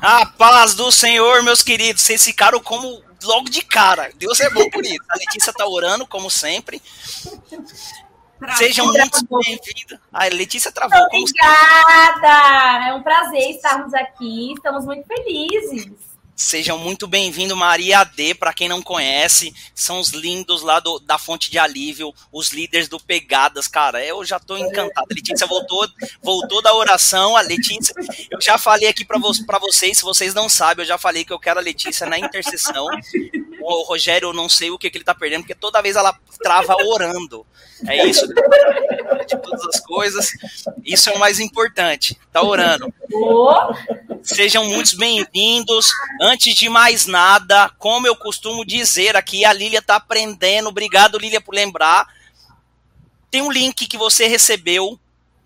[0.00, 2.02] A paz do Senhor, meus queridos.
[2.02, 4.10] Vocês ficaram como logo de cara.
[4.16, 5.02] Deus é bom por isso.
[5.08, 6.80] A Letícia tá orando, como sempre.
[8.56, 9.98] Sejam muito bem-vindos.
[10.12, 11.00] A Letícia travou.
[11.06, 12.88] Obrigada!
[12.88, 14.52] É um prazer estarmos aqui.
[14.52, 16.07] Estamos muito felizes.
[16.40, 18.32] Sejam muito bem-vindos, Maria D.
[18.32, 22.86] Para quem não conhece, são os lindos lá do, da Fonte de Alívio, os líderes
[22.86, 24.04] do Pegadas, cara.
[24.04, 25.08] Eu já tô encantado.
[25.10, 25.84] A Letícia voltou,
[26.22, 27.36] voltou da oração.
[27.36, 27.92] A Letícia,
[28.30, 31.32] eu já falei aqui para vo vocês, se vocês não sabem, eu já falei que
[31.32, 32.86] eu quero a Letícia na intercessão.
[33.60, 36.16] O Rogério, eu não sei o que, que ele tá perdendo, porque toda vez ela
[36.40, 37.44] trava orando.
[37.84, 38.24] É isso.
[39.28, 40.32] De todas as coisas.
[40.84, 42.18] Isso é o mais importante.
[42.32, 42.92] Tá orando.
[44.22, 45.90] Sejam muito bem-vindos.
[46.20, 50.70] Antes de mais nada, como eu costumo dizer aqui, a Lília tá aprendendo.
[50.70, 52.06] Obrigado, Lília, por lembrar.
[53.30, 54.98] Tem um link que você recebeu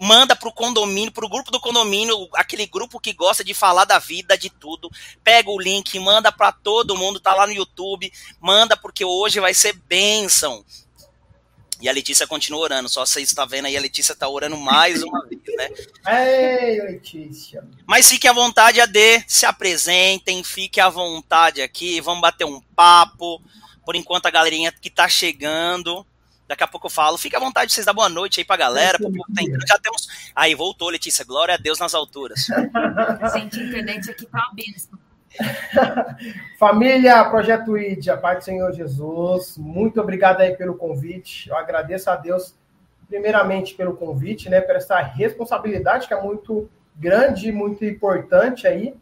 [0.03, 4.37] manda pro condomínio, pro grupo do condomínio, aquele grupo que gosta de falar da vida,
[4.37, 4.91] de tudo.
[5.23, 9.55] Pega o link, manda para todo mundo, tá lá no YouTube, manda porque hoje vai
[9.55, 10.65] ser bênção.
[11.83, 15.03] E a Letícia continua orando, só você está vendo aí, a Letícia está orando mais
[15.03, 15.69] uma vez, né?
[16.07, 17.65] Ei, Letícia.
[17.85, 23.43] Mas fique à vontade, AD, se apresentem, fique à vontade aqui, vamos bater um papo.
[23.85, 26.07] Por enquanto, a galerinha que está chegando,
[26.47, 28.97] daqui a pouco eu falo, fique à vontade, vocês dão boa noite aí pra galera.
[28.97, 30.07] Pro tá já temos.
[30.37, 32.47] Aí, voltou, Letícia, glória a Deus nas alturas.
[33.35, 35.02] Gente, a internet aqui tá uma bênção.
[36.59, 41.49] Família Projeto ID, a do Senhor Jesus, muito obrigado aí pelo convite.
[41.49, 42.55] Eu agradeço a Deus,
[43.09, 44.61] primeiramente, pelo convite, né?
[44.61, 48.95] Por essa responsabilidade que é muito grande e muito importante aí,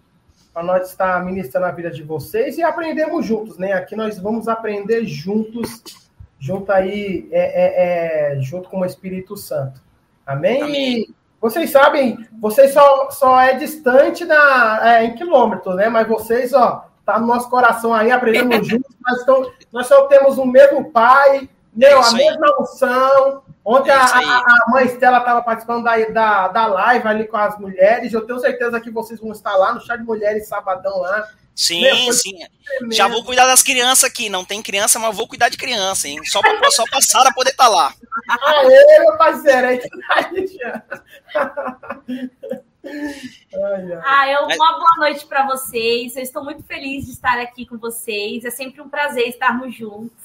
[0.53, 3.73] para nós estar ministrando a vida de vocês e aprendemos juntos, né?
[3.73, 9.81] Aqui nós vamos aprender juntos, junto aí, é, é, é junto com o Espírito Santo.
[10.27, 10.63] Amém?
[10.63, 11.20] Amém.
[11.41, 15.89] Vocês sabem, vocês só, só é distante na, é, em quilômetros, né?
[15.89, 18.95] Mas vocês, ó, tá no nosso coração aí, aprendendo juntos.
[19.01, 23.43] Nós, estamos, nós só temos o mesmo pai, meu, é a mesma unção.
[23.65, 27.37] Ontem é a, a, a, mãe Estela estava participando da, da, da live ali com
[27.37, 28.13] as mulheres.
[28.13, 31.29] Eu tenho certeza que vocês vão estar lá no chá de mulheres sabadão lá.
[31.61, 32.39] Sim, Meu, sim.
[32.65, 32.95] Tremendo.
[32.95, 34.31] Já vou cuidar das crianças aqui.
[34.31, 36.19] Não tem criança, mas vou cuidar de criança, hein?
[36.25, 37.95] Só para só a Sara poder estar tá lá.
[38.27, 40.83] Aê, meu parceiro, aí já.
[44.03, 46.17] Ah, eu, uma boa noite para vocês.
[46.17, 48.43] Eu estou muito feliz de estar aqui com vocês.
[48.47, 50.17] É sempre um prazer estarmos juntos.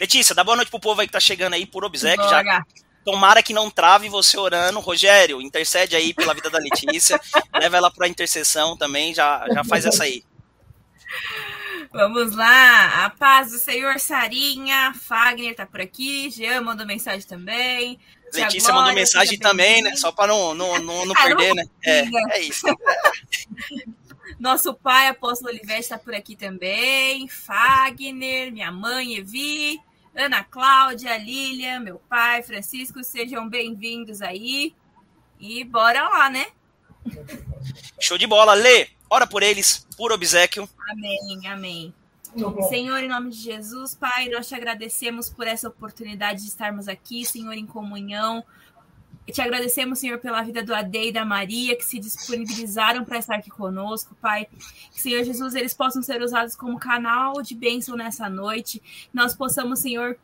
[0.00, 2.26] Letícia, dá boa noite pro povo aí que tá chegando aí por obséquio.
[2.30, 2.64] Já,
[3.04, 4.80] Tomara que não trave você orando.
[4.80, 7.20] Rogério, intercede aí pela vida da Letícia.
[7.54, 9.14] leva ela para a intercessão também.
[9.14, 10.24] Já, já faz essa aí.
[11.92, 13.04] Vamos lá.
[13.04, 14.92] A paz do Senhor, Sarinha.
[14.94, 16.30] Fagner tá por aqui.
[16.30, 18.00] Jean mandou mensagem também.
[18.32, 19.94] Letícia Glória, mandou mensagem também, né?
[19.94, 21.64] Só para não, não, não, não ah, perder, não né?
[21.84, 22.66] É, é isso.
[24.40, 27.28] Nosso pai, apóstolo Olivete, está por aqui também.
[27.28, 29.80] Fagner, minha mãe, Evi.
[30.16, 34.72] Ana Cláudia, Lília, meu pai, Francisco, sejam bem-vindos aí.
[35.40, 36.46] E bora lá, né?
[38.00, 38.54] Show de bola.
[38.54, 40.68] Lê, ora por eles, por obsequio.
[40.88, 41.94] Amém, amém.
[42.68, 47.24] Senhor, em nome de Jesus, Pai, nós te agradecemos por essa oportunidade de estarmos aqui,
[47.24, 48.44] Senhor, em comunhão,
[49.32, 53.36] te agradecemos, Senhor, pela vida do Ade e da Maria, que se disponibilizaram para estar
[53.36, 54.46] aqui conosco, Pai.
[54.92, 58.82] Que, Senhor Jesus, eles possam ser usados como canal de bênção nessa noite.
[59.12, 60.18] Nós possamos, Senhor,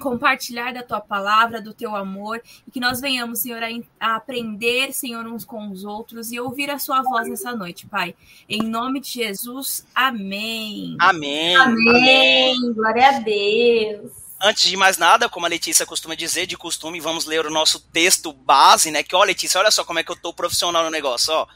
[0.00, 3.68] compartilhar da tua palavra, do teu amor, e que nós venhamos, Senhor, a,
[4.00, 8.14] a, aprender, Senhor, uns com os outros e ouvir a sua voz nessa noite, Pai.
[8.48, 10.96] Em nome de Jesus, amém.
[10.98, 11.54] Amém.
[11.56, 11.88] Amém.
[11.88, 12.72] amém.
[12.72, 14.29] Glória a Deus.
[14.42, 17.78] Antes de mais nada, como a Letícia costuma dizer, de costume, vamos ler o nosso
[17.78, 19.02] texto base, né?
[19.02, 21.46] Que, ó, Letícia, olha só como é que eu tô profissional no negócio, ó.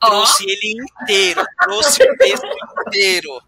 [0.00, 0.50] Trouxe oh.
[0.50, 2.46] ele inteiro, trouxe o texto
[2.86, 3.42] inteiro.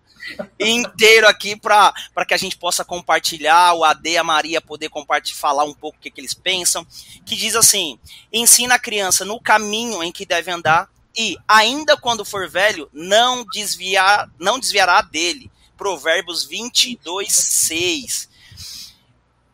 [0.61, 1.93] Inteiro aqui para
[2.27, 5.97] que a gente possa compartilhar, o AD e a Maria poder compartilhar, falar um pouco
[5.97, 6.87] o que, que eles pensam.
[7.25, 7.99] Que diz assim:
[8.31, 13.45] ensina a criança no caminho em que deve andar, e, ainda quando for velho, não
[13.45, 15.51] desviar, não desviará dele.
[15.77, 18.29] Provérbios 22, 6.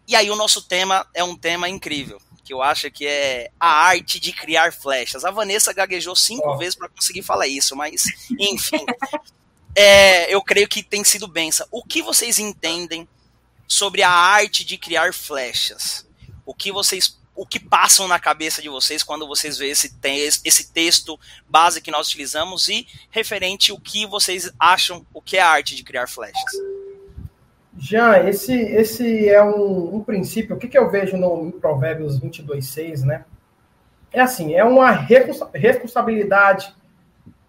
[0.07, 3.69] E aí o nosso tema é um tema incrível, que eu acho que é a
[3.69, 5.25] arte de criar flechas.
[5.25, 6.59] A Vanessa gaguejou cinco oh.
[6.59, 8.05] vezes para conseguir falar isso, mas
[8.39, 8.85] enfim.
[9.75, 11.67] é, eu creio que tem sido benção.
[11.71, 13.09] O que vocês entendem
[13.67, 16.07] sobre a arte de criar flechas?
[16.45, 19.93] O que vocês o que passam na cabeça de vocês quando vocês veem esse,
[20.45, 21.19] esse texto
[21.49, 25.75] base que nós utilizamos e referente o que vocês acham o que é a arte
[25.75, 26.53] de criar flechas?
[27.77, 32.67] Jean, esse, esse é um, um princípio, o que, que eu vejo no Provérbios 22,
[32.67, 33.25] 6, né?
[34.15, 34.93] é assim, é uma
[35.53, 36.73] responsabilidade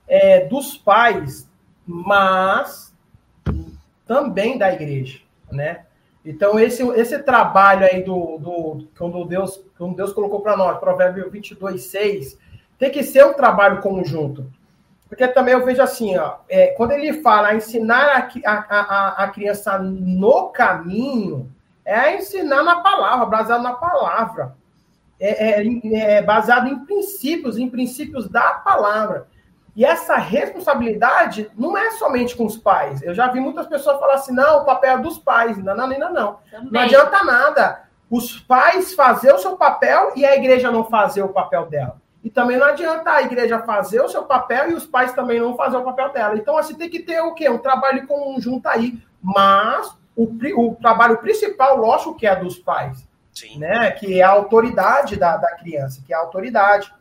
[0.07, 1.47] é, dos pais,
[1.85, 2.91] mas
[4.05, 5.19] também da igreja,
[5.51, 5.85] né?
[6.25, 11.29] Então, esse, esse trabalho aí do, do quando Deus, quando Deus colocou para nós, Provérbio
[11.29, 12.39] 22, 6,
[12.79, 14.51] tem que ser um trabalho conjunto.
[15.07, 19.27] Porque também eu vejo assim, ó, é, quando ele fala ensinar a, a, a, a
[19.29, 21.51] criança no caminho,
[21.85, 24.55] é ensinar na palavra, baseado na palavra.
[25.19, 29.27] É, é, é, baseado em princípios, em princípios da palavra.
[29.75, 33.01] E essa responsabilidade não é somente com os pais.
[33.01, 35.57] Eu já vi muitas pessoas falar assim: não, o papel é dos pais.
[35.57, 36.39] Não, não, não, não.
[36.71, 37.83] Não adianta nada.
[38.09, 41.97] Os pais fazer o seu papel e a igreja não fazer o papel dela.
[42.25, 45.55] E também não adianta a igreja fazer o seu papel e os pais também não
[45.55, 46.35] fazer o papel dela.
[46.35, 47.47] Então, assim, tem que ter o quê?
[47.47, 48.99] Um trabalho conjunto aí.
[49.21, 50.27] Mas o,
[50.57, 53.07] o trabalho principal, lógico, que é dos pais.
[53.31, 53.59] Sim.
[53.59, 53.91] Né?
[53.91, 56.91] Que é a autoridade da, da criança, que é a autoridade.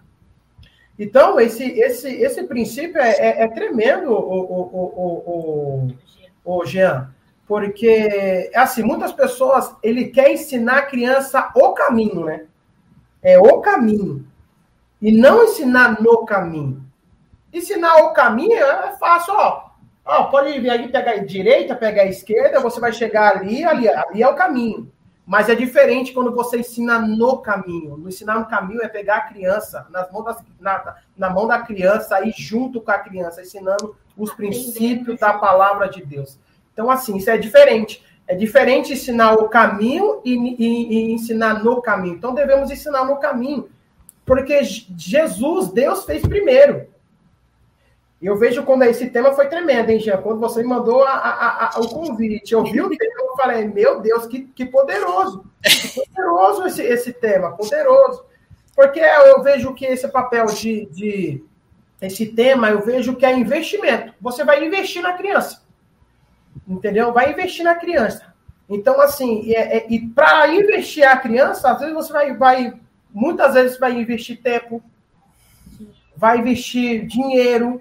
[0.99, 5.89] Então, esse, esse, esse princípio é, é, é tremendo, o, o, o,
[6.45, 7.09] o, o Jean,
[7.47, 12.45] porque, assim, muitas pessoas, ele quer ensinar a criança o caminho, né?
[13.23, 14.34] É o caminho.
[15.05, 16.83] E não ensinar no caminho.
[17.53, 19.67] Ensinar o caminho é fácil, ó.
[20.03, 23.87] ó pode vir aqui pegar a direita, pegar a esquerda, você vai chegar ali, ali,
[23.87, 24.91] ali é o caminho.
[25.27, 27.99] Mas é diferente quando você ensina no caminho.
[27.99, 31.61] No ensinar no caminho é pegar a criança nas mãos das, na, na mão da
[31.61, 36.39] criança e junto com a criança, ensinando os princípios da palavra de Deus.
[36.73, 38.03] Então, assim, isso é diferente.
[38.27, 42.15] É diferente ensinar o caminho e, e, e ensinar no caminho.
[42.15, 43.69] Então, devemos ensinar no caminho.
[44.25, 46.87] Porque Jesus, Deus fez primeiro.
[48.21, 50.17] E eu vejo quando esse tema foi tremendo, hein, Jean?
[50.17, 53.69] Quando você me mandou a, a, a, o convite, eu vi o tema, eu falei,
[53.69, 55.45] meu Deus, que, que poderoso.
[55.63, 58.25] Que poderoso esse, esse tema, poderoso.
[58.75, 61.45] Porque eu vejo que esse papel de, de.
[62.01, 64.15] Esse tema, eu vejo que é investimento.
[64.21, 65.63] Você vai investir na criança.
[66.67, 67.13] Entendeu?
[67.13, 68.35] Vai investir na criança.
[68.69, 72.81] Então, assim, é, é, e para investir a criança, às vezes você vai, vai
[73.15, 74.83] muitas vezes vai investir tempo,
[76.17, 77.81] vai investir dinheiro,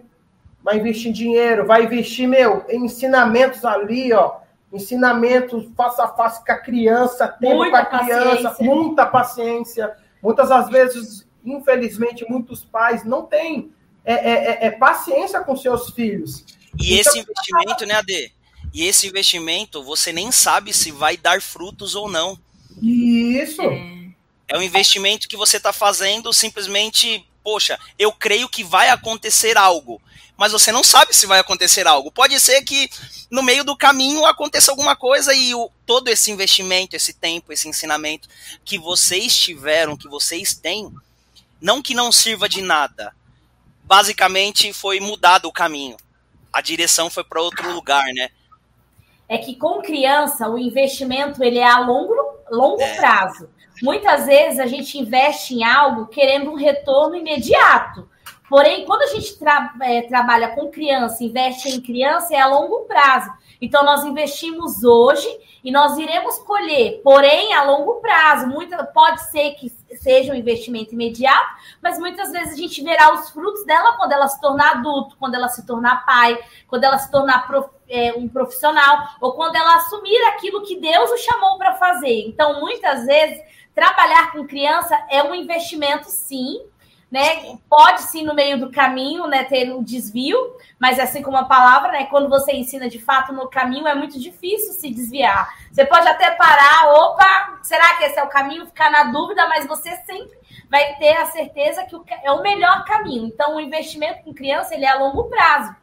[0.63, 4.37] vai investir dinheiro, vai investir, meu, ensinamentos ali, ó,
[4.71, 8.65] ensinamentos face a face com a criança, tempo com a criança, paciência.
[8.65, 9.97] muita paciência.
[10.21, 13.71] Muitas das vezes, infelizmente, muitos pais não têm
[14.05, 16.45] é, é, é, é paciência com seus filhos.
[16.79, 18.31] E então, esse investimento, né, Ade?
[18.73, 22.37] E esse investimento, você nem sabe se vai dar frutos ou não.
[22.81, 23.61] Isso.
[23.61, 24.02] É.
[24.47, 30.01] É um investimento que você está fazendo simplesmente, poxa, eu creio que vai acontecer algo.
[30.35, 32.11] Mas você não sabe se vai acontecer algo.
[32.11, 32.89] Pode ser que
[33.29, 37.67] no meio do caminho aconteça alguma coisa e o, todo esse investimento, esse tempo, esse
[37.67, 38.27] ensinamento
[38.65, 40.91] que vocês tiveram, que vocês têm,
[41.61, 43.15] não que não sirva de nada.
[43.83, 45.97] Basicamente foi mudado o caminho.
[46.51, 48.29] A direção foi para outro lugar, né?
[49.29, 52.15] É que com criança o investimento ele é a longo,
[52.51, 52.95] longo é.
[52.95, 53.49] prazo.
[53.83, 58.07] Muitas vezes a gente investe em algo querendo um retorno imediato.
[58.49, 62.85] Porém, quando a gente tra é, trabalha com criança, investe em criança, é a longo
[62.85, 63.29] prazo.
[63.59, 65.27] Então, nós investimos hoje
[65.61, 68.47] e nós iremos colher, porém, a longo prazo.
[68.47, 73.31] Muita, pode ser que seja um investimento imediato, mas muitas vezes a gente verá os
[73.31, 77.11] frutos dela quando ela se tornar adulto, quando ela se tornar pai, quando ela se
[77.11, 81.73] tornar prof, é, um profissional, ou quando ela assumir aquilo que Deus o chamou para
[81.73, 82.27] fazer.
[82.27, 83.41] Então, muitas vezes
[83.73, 86.61] Trabalhar com criança é um investimento, sim,
[87.11, 87.57] né?
[87.69, 90.37] Pode sim no meio do caminho, né, ter um desvio,
[90.79, 94.19] mas assim como a palavra, né, quando você ensina de fato no caminho é muito
[94.19, 95.47] difícil se desviar.
[95.71, 98.65] Você pode até parar, opa, será que esse é o caminho?
[98.65, 100.35] Ficar na dúvida, mas você sempre
[100.71, 103.27] vai ter a certeza que é o melhor caminho.
[103.27, 105.75] Então, o investimento com criança ele é a longo prazo.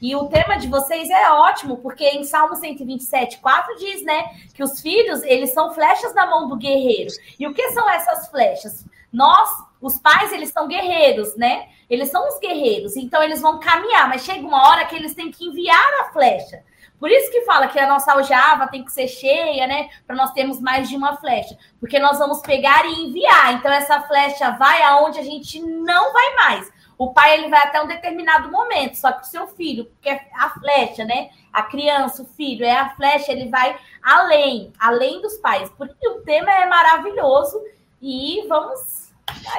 [0.00, 4.62] E o tema de vocês é ótimo, porque em Salmo 127, 4 diz, né, que
[4.62, 7.10] os filhos, eles são flechas na mão do guerreiro.
[7.38, 8.84] E o que são essas flechas?
[9.12, 9.48] Nós,
[9.80, 11.68] os pais, eles são guerreiros, né?
[11.88, 15.30] Eles são os guerreiros, então eles vão caminhar, mas chega uma hora que eles têm
[15.30, 16.62] que enviar a flecha.
[16.98, 19.88] Por isso que fala que a nossa aljava tem que ser cheia, né?
[20.06, 21.56] Para nós termos mais de uma flecha.
[21.78, 23.54] Porque nós vamos pegar e enviar.
[23.54, 26.72] Então, essa flecha vai aonde a gente não vai mais.
[26.98, 30.28] O pai ele vai até um determinado momento, só que o seu filho, que é
[30.34, 31.30] a flecha, né?
[31.52, 35.70] A criança, o filho, é a flecha, ele vai além, além dos pais.
[35.78, 37.62] Porque o tema é maravilhoso
[38.02, 38.98] e vamos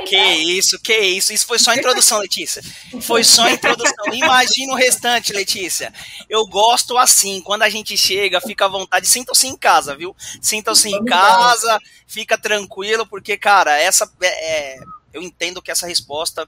[0.06, 1.32] que isso, que isso.
[1.32, 2.62] Isso foi só a introdução, Letícia.
[3.02, 4.14] Foi só a introdução.
[4.14, 5.94] Imagina o restante, Letícia.
[6.28, 9.08] Eu gosto assim, quando a gente chega, fica à vontade.
[9.08, 10.16] Sintam-se em casa, viu?
[10.42, 14.80] Sintam-se em casa, fica tranquilo, porque, cara, essa é, é
[15.14, 16.48] eu entendo que essa resposta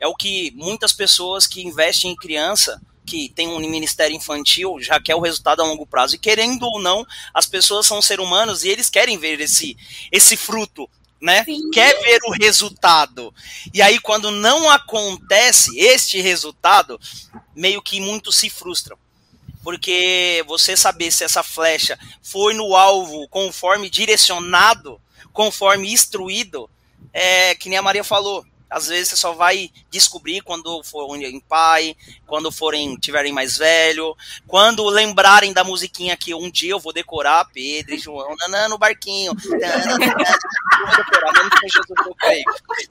[0.00, 5.00] é o que muitas pessoas que investem em criança que tem um ministério infantil já
[5.00, 6.14] quer o resultado a longo prazo.
[6.14, 9.76] E querendo ou não, as pessoas são seres humanos e eles querem ver esse,
[10.12, 10.88] esse fruto.
[11.20, 11.44] Né?
[11.72, 13.34] Quer ver o resultado.
[13.74, 17.00] E aí, quando não acontece este resultado,
[17.56, 18.96] meio que muitos se frustram.
[19.64, 25.00] Porque você saber se essa flecha foi no alvo conforme direcionado,
[25.32, 26.70] conforme instruído,
[27.12, 31.96] é que nem a Maria falou, às vezes você só vai descobrir quando forem pai,
[32.26, 37.48] quando forem tiverem mais velho, quando lembrarem da musiquinha que um dia eu vou decorar,
[37.52, 39.32] Pedro e João, nanã no barquinho.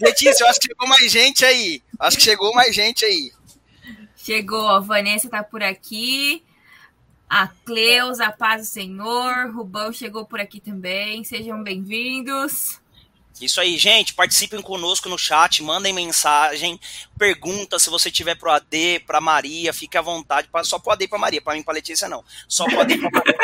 [0.01, 1.83] Letícia, eu acho que chegou mais gente aí.
[1.99, 3.31] Acho que chegou mais gente aí.
[4.15, 6.43] Chegou, a Vanessa tá por aqui.
[7.29, 9.51] A Cleus, a paz do Senhor.
[9.51, 11.23] Rubão chegou por aqui também.
[11.23, 12.79] Sejam bem-vindos.
[13.41, 16.79] Isso aí, gente, participem conosco no chat, mandem mensagem,
[17.17, 21.07] pergunta se você tiver pro AD, pra Maria, fique à vontade, só pro AD e
[21.07, 23.37] pra Maria, pra mim pra Letícia não, só pro AD e pra Maria,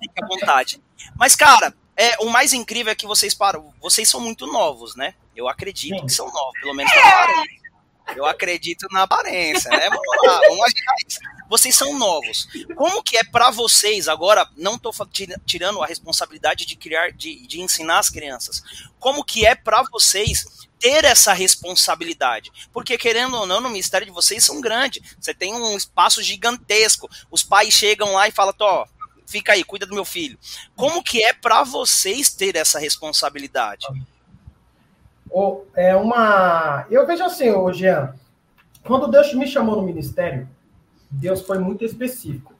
[0.00, 0.80] fique à vontade.
[1.16, 5.14] Mas, cara, é, o mais incrível é que vocês param, vocês são muito novos, né?
[5.36, 6.06] Eu acredito Sim.
[6.06, 7.64] que são novos, pelo menos aparência.
[8.16, 9.88] Eu acredito na aparência, né?
[9.88, 10.72] Vamos lá, vamos
[11.06, 11.20] isso.
[11.48, 12.48] Vocês são novos.
[12.74, 14.92] Como que é para vocês, agora, não estou
[15.44, 18.62] tirando a responsabilidade de criar, de, de ensinar as crianças,
[18.98, 20.44] como que é para vocês
[20.78, 22.52] ter essa responsabilidade.
[22.72, 25.02] Porque, querendo ou não, no ministério de vocês são grandes.
[25.18, 27.08] Você tem um espaço gigantesco.
[27.30, 28.86] Os pais chegam lá e falam, ó,
[29.26, 30.38] fica aí, cuida do meu filho.
[30.76, 33.86] Como que é para vocês ter essa responsabilidade?
[35.74, 36.86] É uma.
[36.90, 38.14] Eu vejo assim, ô Jean,
[38.84, 40.48] quando Deus me chamou no ministério,
[41.10, 42.54] Deus foi muito específico.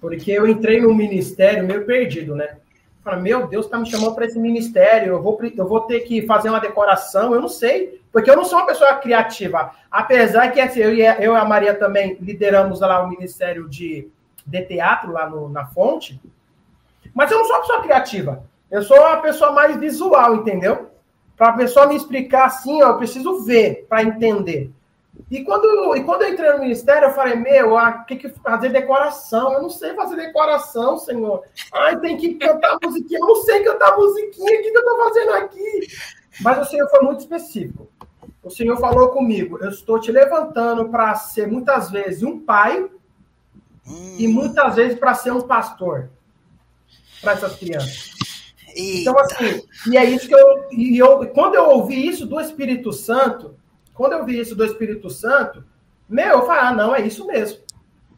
[0.00, 2.58] Porque eu entrei no ministério meio perdido, né?
[3.02, 6.26] Falei, meu Deus, tá me chamando para esse ministério, eu vou, eu vou ter que
[6.26, 9.70] fazer uma decoração, eu não sei, porque eu não sou uma pessoa criativa.
[9.88, 13.68] Apesar que assim, eu, e a, eu e a Maria também lideramos lá o ministério
[13.68, 14.08] de,
[14.44, 16.20] de teatro, lá no, na fonte,
[17.14, 18.44] mas eu não sou uma pessoa criativa.
[18.68, 20.90] Eu sou uma pessoa mais visual, entendeu?
[21.36, 24.70] Para a pessoa me explicar assim, ó, eu preciso ver para entender.
[25.30, 28.68] E quando, e quando eu entrei no ministério, eu falei, meu, ah, que, que fazer
[28.68, 29.52] decoração?
[29.54, 31.42] Eu não sei fazer decoração, senhor.
[31.72, 33.18] Ai, tem que cantar musiquinha.
[33.18, 34.44] Eu não sei cantar musiquinha.
[34.44, 35.88] O que, que eu estou fazendo aqui?
[36.40, 37.88] Mas o Senhor foi muito específico.
[38.42, 42.88] O Senhor falou comigo: eu estou te levantando para ser muitas vezes um pai
[43.86, 44.16] hum.
[44.18, 46.10] e muitas vezes para ser um pastor
[47.20, 48.14] para essas crianças.
[48.76, 49.10] Eita.
[49.10, 51.26] Então, assim, e é isso que eu, e eu.
[51.28, 53.56] Quando eu ouvi isso do Espírito Santo,
[53.94, 55.64] quando eu vi isso do Espírito Santo,
[56.06, 57.60] meu, eu falei, ah, não, é isso mesmo.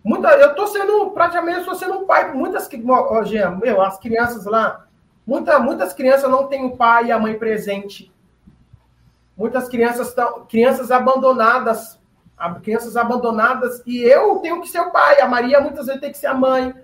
[0.02, 2.32] Muita, eu tô sendo, praticamente, estou sendo um pai.
[2.32, 4.86] Muitas, ó, Jean, meu, as crianças lá,
[5.26, 8.12] muita, muitas crianças não têm o pai e a mãe presente.
[9.36, 12.00] Muitas crianças estão, crianças abandonadas,
[12.62, 16.18] crianças abandonadas, e eu tenho que ser o pai, a Maria muitas vezes tem que
[16.18, 16.74] ser a mãe.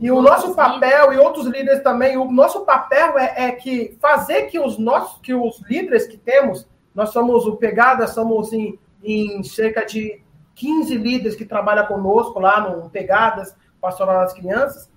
[0.00, 4.44] E o nosso papel, e outros líderes também, o nosso papel é, é, que fazer
[4.44, 9.42] que os nossos, que os líderes que temos, nós somos o Pegada, somos em, em
[9.42, 10.22] cerca de
[10.54, 14.90] 15 líderes que trabalham conosco lá no Pegadas, Pastoral das Crianças,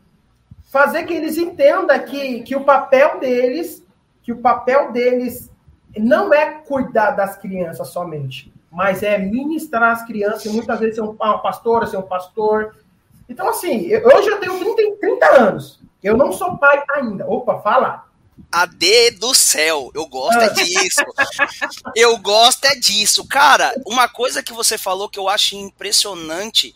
[0.71, 3.85] fazer que eles entendam que, que o papel deles,
[4.21, 5.51] que o papel deles
[5.97, 11.01] não é cuidar das crianças somente, mas é ministrar as crianças, e muitas vezes ser
[11.01, 12.73] uma pastora, ser um pastor,
[13.27, 15.79] então, assim, eu, hoje eu tenho 30, 30 anos.
[16.03, 17.25] Eu não sou pai ainda.
[17.27, 18.05] Opa, fala.
[18.51, 21.01] AD do céu, eu gosto é disso.
[21.95, 23.25] eu gosto é disso.
[23.27, 26.75] Cara, uma coisa que você falou que eu acho impressionante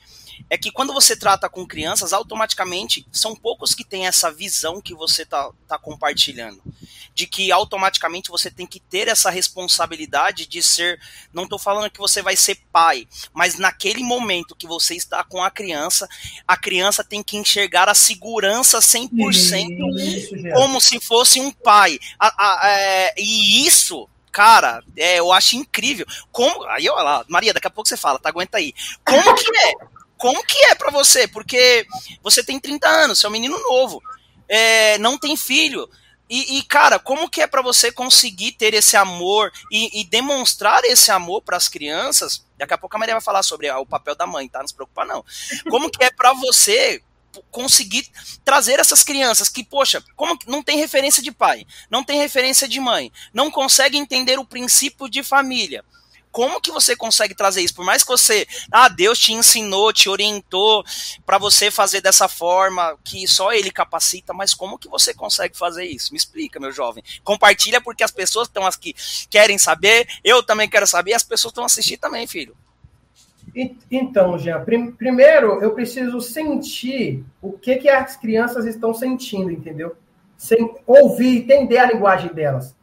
[0.50, 4.94] é que quando você trata com crianças, automaticamente são poucos que têm essa visão que
[4.94, 6.62] você tá, tá compartilhando.
[7.18, 11.00] De que automaticamente você tem que ter essa responsabilidade de ser.
[11.34, 15.42] Não estou falando que você vai ser pai, mas naquele momento que você está com
[15.42, 16.08] a criança,
[16.48, 19.10] a criança tem que enxergar a segurança 100%
[19.98, 21.98] isso, como se fosse um pai.
[22.20, 26.06] A, a, é, e isso cara, é, eu acho incrível.
[26.32, 26.64] Como.
[26.66, 28.30] Aí, olha lá, Maria, daqui a pouco você fala, tá?
[28.30, 28.72] Aguenta aí.
[29.04, 29.74] Como que é?
[30.18, 31.28] como que é para você?
[31.28, 31.86] Porque
[32.22, 34.02] você tem 30 anos, você é um menino novo,
[34.50, 35.88] é, não tem filho.
[36.30, 40.84] E, e, cara, como que é para você conseguir ter esse amor e, e demonstrar
[40.84, 42.46] esse amor para as crianças?
[42.58, 44.60] Daqui a pouco a Maria vai falar sobre o papel da mãe, tá?
[44.60, 45.24] Não se preocupa, não.
[45.70, 47.02] Como que é para você
[47.52, 48.10] conseguir
[48.44, 52.80] trazer essas crianças que, poxa, como não tem referência de pai, não tem referência de
[52.80, 55.84] mãe, não consegue entender o princípio de família
[56.38, 57.74] como que você consegue trazer isso?
[57.74, 60.84] Por mais que você, ah, Deus te ensinou, te orientou
[61.26, 65.86] para você fazer dessa forma que só ele capacita, mas como que você consegue fazer
[65.86, 66.14] isso?
[66.14, 67.04] Me explica, meu jovem.
[67.24, 68.94] Compartilha porque as pessoas estão aqui
[69.32, 72.56] querem saber, eu também quero saber, as pessoas estão assistindo também, filho.
[73.90, 79.96] Então, Jean, prim primeiro eu preciso sentir o que, que as crianças estão sentindo, entendeu?
[80.38, 82.77] Sem ouvir, entender a linguagem delas.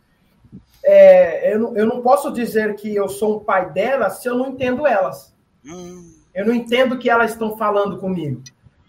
[0.85, 4.37] É, eu, não, eu não posso dizer que eu sou um pai delas se eu
[4.37, 5.35] não entendo elas.
[5.65, 6.13] Hum.
[6.35, 8.43] Eu não entendo o que elas estão falando comigo.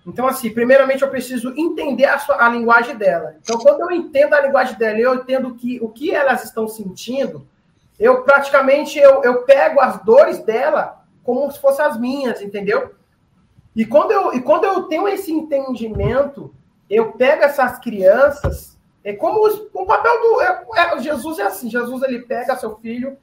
[0.05, 3.35] Então, assim, primeiramente eu preciso entender a, sua, a linguagem dela.
[3.41, 7.47] Então, quando eu entendo a linguagem dela, eu entendo que, o que elas estão sentindo,
[7.99, 12.93] eu praticamente eu, eu pego as dores dela como se fossem as minhas, entendeu?
[13.75, 16.53] E quando eu, e quando eu tenho esse entendimento,
[16.87, 18.74] eu pego essas crianças,
[19.05, 20.41] é como o papel do.
[20.41, 23.15] É, é, Jesus é assim: Jesus ele pega seu filho,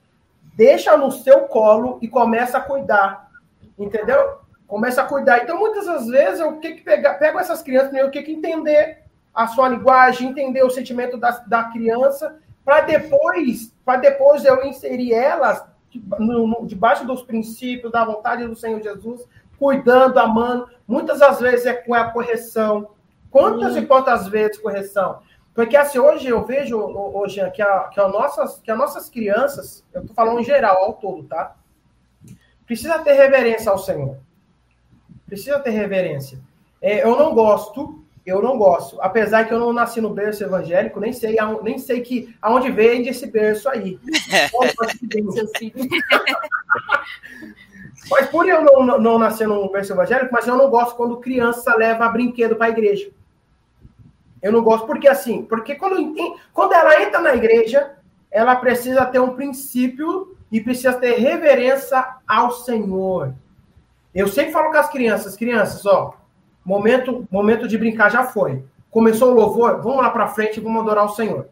[0.55, 3.29] deixa no seu colo e começa a cuidar,
[3.77, 4.38] entendeu?
[4.68, 5.42] Começa a cuidar.
[5.42, 9.03] Então, muitas das vezes, eu tenho que pegar, pego essas crianças, eu tenho que entender
[9.35, 15.12] a sua linguagem, entender o sentimento da, da criança, para depois, para depois eu inserir
[15.12, 15.64] elas
[16.16, 19.27] no, no, debaixo dos princípios da vontade do Senhor Jesus,
[19.59, 20.68] cuidando, amando.
[20.87, 22.90] Muitas das vezes é com a correção.
[23.33, 25.21] Quantas e quantas vezes correção?
[25.55, 29.85] Porque assim, hoje eu vejo, hoje que, a, que, a nossas, que as nossas crianças,
[29.93, 31.57] eu estou falando em geral, ao todo, tá?
[32.67, 34.17] Precisa ter reverência ao Senhor.
[35.27, 36.38] Precisa ter reverência.
[36.81, 39.01] É, eu não gosto eu não gosto.
[39.01, 43.09] Apesar que eu não nasci no berço evangélico, nem sei, nem sei que, aonde vem
[43.09, 43.99] esse berço aí.
[48.09, 51.19] mas por eu não, não, não nascer no berço evangélico, mas eu não gosto quando
[51.19, 53.11] criança leva brinquedo para a igreja.
[54.42, 56.14] Eu não gosto porque assim, porque quando,
[56.52, 57.92] quando ela entra na igreja,
[58.31, 63.35] ela precisa ter um princípio e precisa ter reverência ao Senhor.
[64.14, 66.14] Eu sempre falo com as crianças, crianças, ó,
[66.64, 68.64] Momento, momento de brincar já foi.
[68.90, 71.48] Começou o louvor, vamos lá para frente e vamos adorar o Senhor.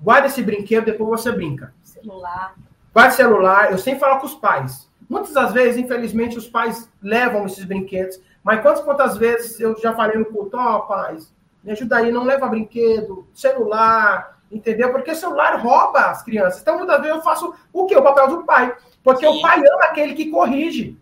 [0.00, 1.72] Guarda esse brinquedo, depois você brinca.
[1.82, 2.54] Celular.
[2.92, 3.72] Guarda celular.
[3.72, 4.88] Eu sempre falo com os pais.
[5.08, 8.20] Muitas das vezes, infelizmente, os pais levam esses brinquedos.
[8.44, 12.12] Mas quantas quantas vezes eu já falei no culto, ó, oh, pais, me ajuda aí,
[12.12, 14.90] não leva brinquedo, celular, entendeu?
[14.90, 16.60] Porque celular rouba as crianças.
[16.60, 17.96] Então, muitas vezes eu faço o quê?
[17.96, 18.74] O papel do pai.
[19.02, 19.38] Porque Sim.
[19.38, 20.98] o pai ama aquele que corrige.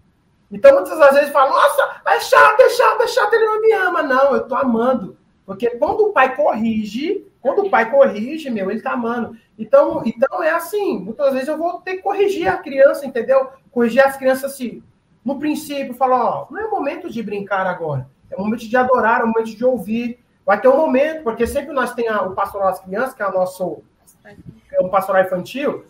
[0.51, 4.03] Então, muitas vezes falam, nossa, é chato, é chato, é chato, ele não me ama.
[4.03, 5.17] Não, eu tô amando.
[5.45, 9.37] Porque quando o pai corrige, quando o pai corrige, meu, ele tá amando.
[9.59, 13.49] Então, então é assim, muitas vezes eu vou ter que corrigir a criança, entendeu?
[13.71, 14.83] Corrigir as crianças assim.
[15.25, 18.09] No princípio, falar, ó, não é momento de brincar agora.
[18.31, 20.19] É momento de adorar, é momento de ouvir.
[20.47, 23.33] Vai ter um momento, porque sempre nós temos o pastoral das crianças, que é o
[23.33, 23.83] nosso
[24.25, 25.85] é um pastoral infantil,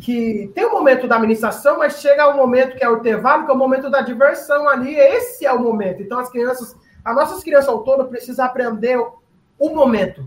[0.00, 2.96] que tem o um momento da administração, mas chega o um momento que é o
[2.96, 4.94] intervalo, que é o momento da diversão ali.
[4.94, 6.02] Esse é o momento.
[6.02, 8.96] Então, as crianças, as nossas crianças autoras precisam aprender
[9.58, 10.26] o momento.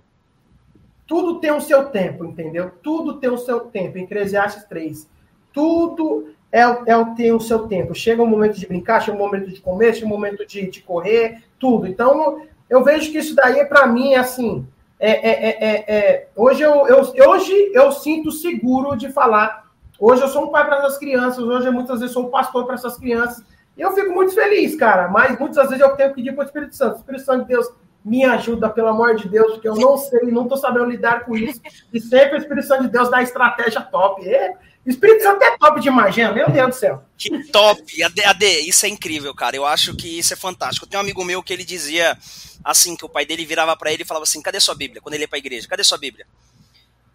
[1.07, 2.71] Tudo tem o seu tempo, entendeu?
[2.83, 3.97] Tudo tem o seu tempo.
[3.97, 5.09] Em Eclesiastes 3.
[5.51, 7.95] Tudo é, é, tem o seu tempo.
[7.95, 10.81] Chega um momento de brincar, chega um momento de comer, chega um momento de, de
[10.81, 11.88] correr, tudo.
[11.88, 14.65] Então, eu vejo que isso daí, para mim, é assim.
[14.99, 19.63] É, é, é, hoje, eu, eu, hoje eu sinto seguro de falar
[20.05, 22.75] Hoje eu sou um pai para essas crianças, hoje muitas vezes sou um pastor para
[22.75, 23.41] essas crianças.
[23.77, 25.07] E eu fico muito feliz, cara.
[25.07, 26.97] Mas muitas vezes eu tenho que pedir para o Espírito Santo.
[26.97, 27.69] Espírito Santo de Deus,
[28.03, 31.38] me ajuda, pelo amor de Deus, porque eu não sei, não estou sabendo lidar com
[31.38, 31.62] isso.
[31.93, 34.27] E sempre o Espírito Santo de Deus dá estratégia top.
[34.27, 36.33] É, Espírito Santo é top demais, gente.
[36.33, 37.01] Meu Deus do céu.
[37.17, 38.03] Que top.
[38.03, 39.55] AD, AD, isso é incrível, cara.
[39.55, 40.86] Eu acho que isso é fantástico.
[40.86, 42.17] Tem um amigo meu que ele dizia
[42.63, 45.02] assim, que o pai dele virava para ele e falava assim, cadê sua Bíblia?
[45.02, 46.26] Quando ele ia para a igreja, cadê sua Bíblia?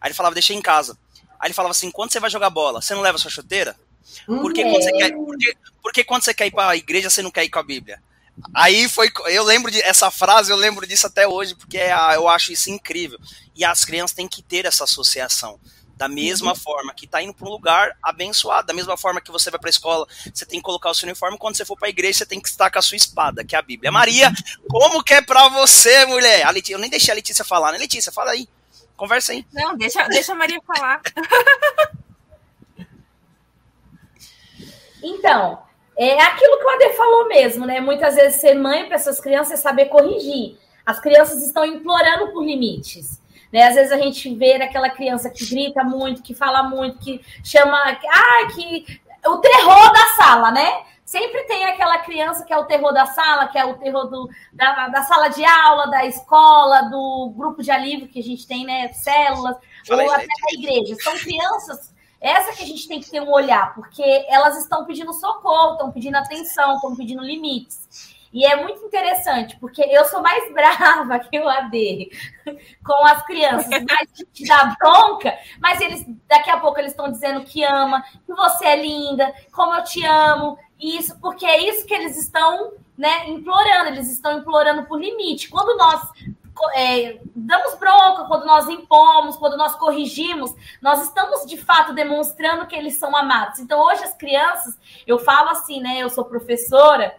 [0.01, 0.99] Aí ele falava, deixei em casa.
[1.39, 3.77] Aí ele falava assim: quando você vai jogar bola, você não leva sua chuteira?
[4.27, 7.31] Porque, quando você quer, porque, porque quando você quer ir para a igreja, você não
[7.31, 8.03] quer ir com a Bíblia?
[8.55, 9.11] Aí foi.
[9.27, 12.71] Eu lembro de essa frase, eu lembro disso até hoje, porque é, eu acho isso
[12.71, 13.19] incrível.
[13.55, 15.61] E as crianças têm que ter essa associação.
[15.99, 16.57] Da mesma uhum.
[16.57, 19.69] forma que está indo para um lugar abençoado, da mesma forma que você vai para
[19.69, 22.19] a escola, você tem que colocar o seu uniforme, quando você for para a igreja,
[22.19, 23.91] você tem que estar com a sua espada, que é a Bíblia.
[23.91, 24.31] Maria,
[24.71, 26.47] como que é para você, mulher?
[26.47, 27.79] A Letícia, eu nem deixei a Letícia falar, né?
[27.79, 28.49] Letícia, fala aí.
[28.97, 29.45] Conversa aí.
[29.53, 31.03] Não, deixa, deixa a Maria falar.
[35.03, 35.61] então,
[35.97, 37.81] é aquilo que o Ade falou mesmo, né?
[37.81, 40.57] Muitas vezes ser mãe para essas crianças é saber corrigir.
[40.87, 43.21] As crianças estão implorando por limites.
[43.53, 43.63] Né?
[43.67, 47.79] Às vezes a gente vê aquela criança que grita muito, que fala muito, que chama.
[47.79, 49.01] Ah, que.
[49.27, 50.85] O terror da sala, né?
[51.05, 54.29] Sempre tem aquela criança que é o terror da sala, que é o terror do,
[54.53, 58.65] da, da sala de aula, da escola, do grupo de alívio que a gente tem,
[58.65, 58.93] né?
[58.93, 59.57] Células,
[59.87, 60.95] Fala ou até da igreja.
[61.03, 65.13] São crianças Essa que a gente tem que ter um olhar, porque elas estão pedindo
[65.13, 68.18] socorro, estão pedindo atenção, estão pedindo limites.
[68.33, 72.11] E é muito interessante, porque eu sou mais brava que o AD
[72.85, 77.45] com as crianças, mas te dá bronca, mas eles daqui a pouco eles estão dizendo
[77.45, 81.95] que ama, que você é linda, como eu te amo, isso, porque é isso que
[81.95, 85.49] eles estão né, implorando, eles estão implorando por limite.
[85.49, 86.01] Quando nós
[86.75, 92.75] é, damos bronca, quando nós impomos, quando nós corrigimos, nós estamos de fato demonstrando que
[92.75, 93.61] eles são amados.
[93.61, 95.99] Então, hoje as crianças, eu falo assim, né?
[95.99, 97.15] Eu sou professora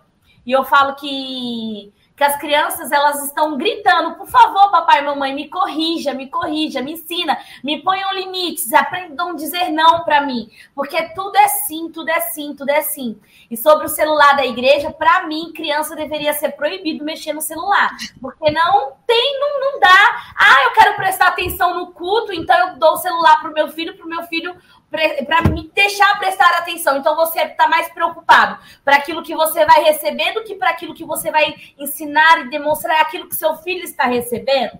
[0.49, 5.33] e eu falo que que as crianças elas estão gritando, por favor, papai e mamãe,
[5.33, 10.51] me corrija, me corrija, me ensina, me ponham limites, aprendam a dizer não para mim,
[10.75, 13.17] porque tudo é sim, tudo é sim, tudo é sim.
[13.49, 17.89] E sobre o celular da igreja, para mim, criança deveria ser proibido mexer no celular,
[18.19, 20.33] porque não tem, não, não dá.
[20.37, 23.95] Ah, eu quero prestar atenção no culto, então eu dou o celular pro meu filho,
[23.95, 24.57] pro meu filho
[24.89, 26.97] para me deixar prestar atenção.
[26.97, 30.93] Então você está mais preocupado para aquilo que você vai receber do que para aquilo
[30.93, 34.79] que você vai ensinar e demonstrar aquilo que seu filho está recebendo.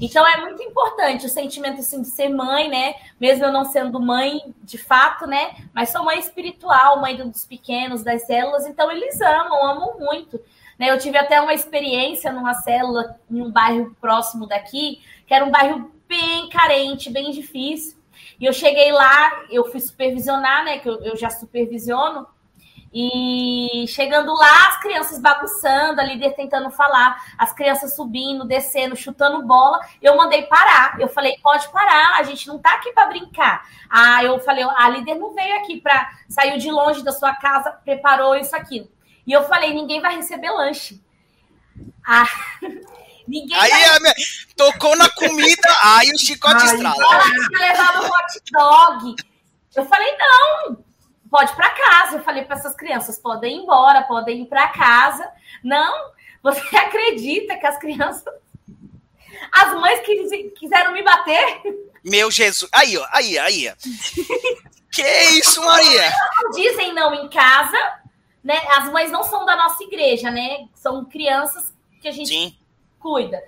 [0.00, 2.94] Então é muito importante o sentimento assim, de ser mãe, né?
[3.20, 5.54] Mesmo eu não sendo mãe de fato, né?
[5.72, 10.40] Mas sou mãe espiritual, mãe dos pequenos, das células, então eles amam, amam muito.
[10.78, 10.90] Né?
[10.90, 15.50] Eu tive até uma experiência numa célula em um bairro próximo daqui, que era um
[15.50, 17.96] bairro bem carente, bem difícil.
[18.40, 20.78] E eu cheguei lá, eu fui supervisionar, né?
[20.78, 22.26] Que eu, eu já supervisiono.
[22.96, 29.44] E chegando lá, as crianças bagunçando, a líder tentando falar, as crianças subindo, descendo, chutando
[29.44, 29.80] bola.
[30.00, 31.00] Eu mandei parar.
[31.00, 33.68] Eu falei, pode parar, a gente não tá aqui para brincar.
[33.90, 37.72] Ah, eu falei, a líder não veio aqui para sair de longe da sua casa,
[37.72, 38.88] preparou isso aqui.
[39.26, 41.02] E eu falei, ninguém vai receber lanche.
[42.06, 42.26] Ah,
[43.26, 44.00] Ninguém aí vai...
[44.00, 44.14] minha...
[44.56, 47.02] tocou na comida, aí o chicote estrala.
[47.02, 49.16] Ela tinha levado hot dog.
[49.74, 50.84] Eu falei, não,
[51.30, 52.16] pode ir para casa.
[52.16, 55.28] Eu falei para essas crianças, podem ir embora, podem ir para casa.
[55.62, 58.32] Não, você acredita que as crianças.
[59.50, 61.62] As mães que quiseram me bater?
[62.04, 62.70] Meu Jesus.
[62.72, 63.72] Aí, ó, aí, aí.
[64.92, 66.12] que isso, Maria?
[66.54, 67.78] Dizem não em casa,
[68.42, 68.60] né?
[68.76, 70.68] As mães não são da nossa igreja, né?
[70.74, 72.56] São crianças que a gente Sim
[73.04, 73.44] cuida.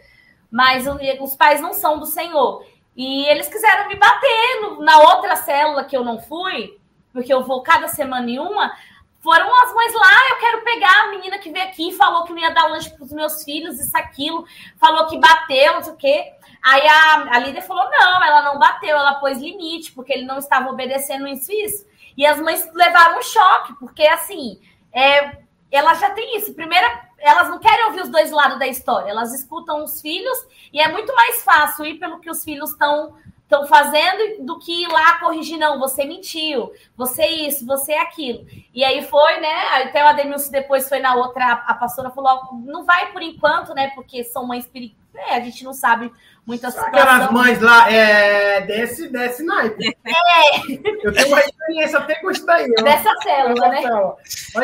[0.51, 0.85] Mas
[1.21, 2.63] os pais não são do Senhor.
[2.95, 6.79] E eles quiseram me bater no, na outra célula que eu não fui,
[7.13, 8.73] porque eu vou cada semana em uma.
[9.21, 12.39] Foram as mães lá, eu quero pegar a menina que veio aqui, falou que não
[12.39, 14.47] ia dar lanche para os meus filhos, isso, aquilo,
[14.79, 16.33] falou que bateu, não sei o quê.
[16.63, 20.39] Aí a, a líder falou: não, ela não bateu, ela pôs limite, porque ele não
[20.39, 21.87] estava obedecendo isso isso.
[22.17, 24.61] E as mães levaram um choque, porque assim,
[24.93, 25.39] é,
[25.71, 26.55] ela já tem isso.
[26.55, 30.39] Primeira elas não querem ouvir os dois lados da história, elas escutam os filhos
[30.73, 33.15] e é muito mais fácil ir pelo que os filhos estão
[33.47, 38.45] estão fazendo do que ir lá corrigir, não, você mentiu, você isso, você aquilo.
[38.75, 39.55] E aí foi, né?
[39.85, 43.93] Até o Ademilson depois foi na outra, a pastora falou: não vai por enquanto, né?
[43.95, 45.07] Porque são mães perigosas.
[45.15, 46.13] É, a gente não sabe
[46.47, 46.93] muitas coisas.
[46.95, 49.89] Aquelas mães lá, é, desce, desce naipe.
[50.05, 50.61] É.
[51.03, 52.67] Eu tenho uma experiência até com isso daí.
[52.83, 53.83] Dessa célula, né?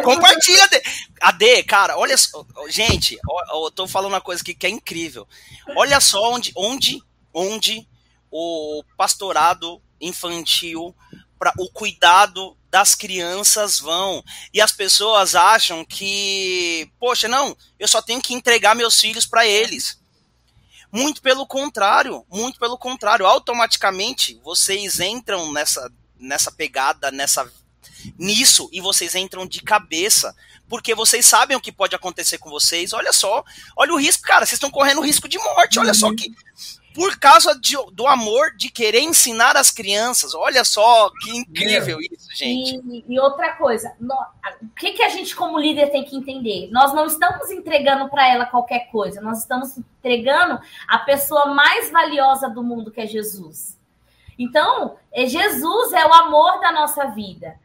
[0.02, 0.68] Compartilha.
[0.68, 0.82] Você...
[1.20, 2.44] AD, cara, olha só.
[2.68, 3.18] Gente,
[3.52, 5.26] eu tô falando uma coisa aqui que é incrível.
[5.76, 7.02] Olha só onde, onde,
[7.34, 7.86] onde
[8.30, 10.94] o pastorado infantil,
[11.38, 14.22] para o cuidado das crianças vão.
[14.54, 19.46] E as pessoas acham que, poxa, não, eu só tenho que entregar meus filhos para
[19.46, 20.00] eles.
[20.92, 23.26] Muito pelo contrário, muito pelo contrário.
[23.26, 27.50] Automaticamente vocês entram nessa, nessa pegada, nessa
[28.18, 30.34] nisso e vocês entram de cabeça,
[30.68, 32.92] porque vocês sabem o que pode acontecer com vocês.
[32.92, 33.44] Olha só,
[33.76, 35.78] olha o risco, cara, vocês estão correndo risco de morte.
[35.78, 35.94] Olha uhum.
[35.94, 36.30] só que
[36.94, 40.34] por causa de, do amor de querer ensinar as crianças.
[40.34, 42.80] Olha só que incrível isso, gente.
[42.90, 46.68] E, e outra coisa, no, o que, que a gente, como líder, tem que entender?
[46.70, 52.48] Nós não estamos entregando para ela qualquer coisa, nós estamos entregando a pessoa mais valiosa
[52.48, 53.78] do mundo, que é Jesus.
[54.38, 57.60] Então, é Jesus é o amor da nossa vida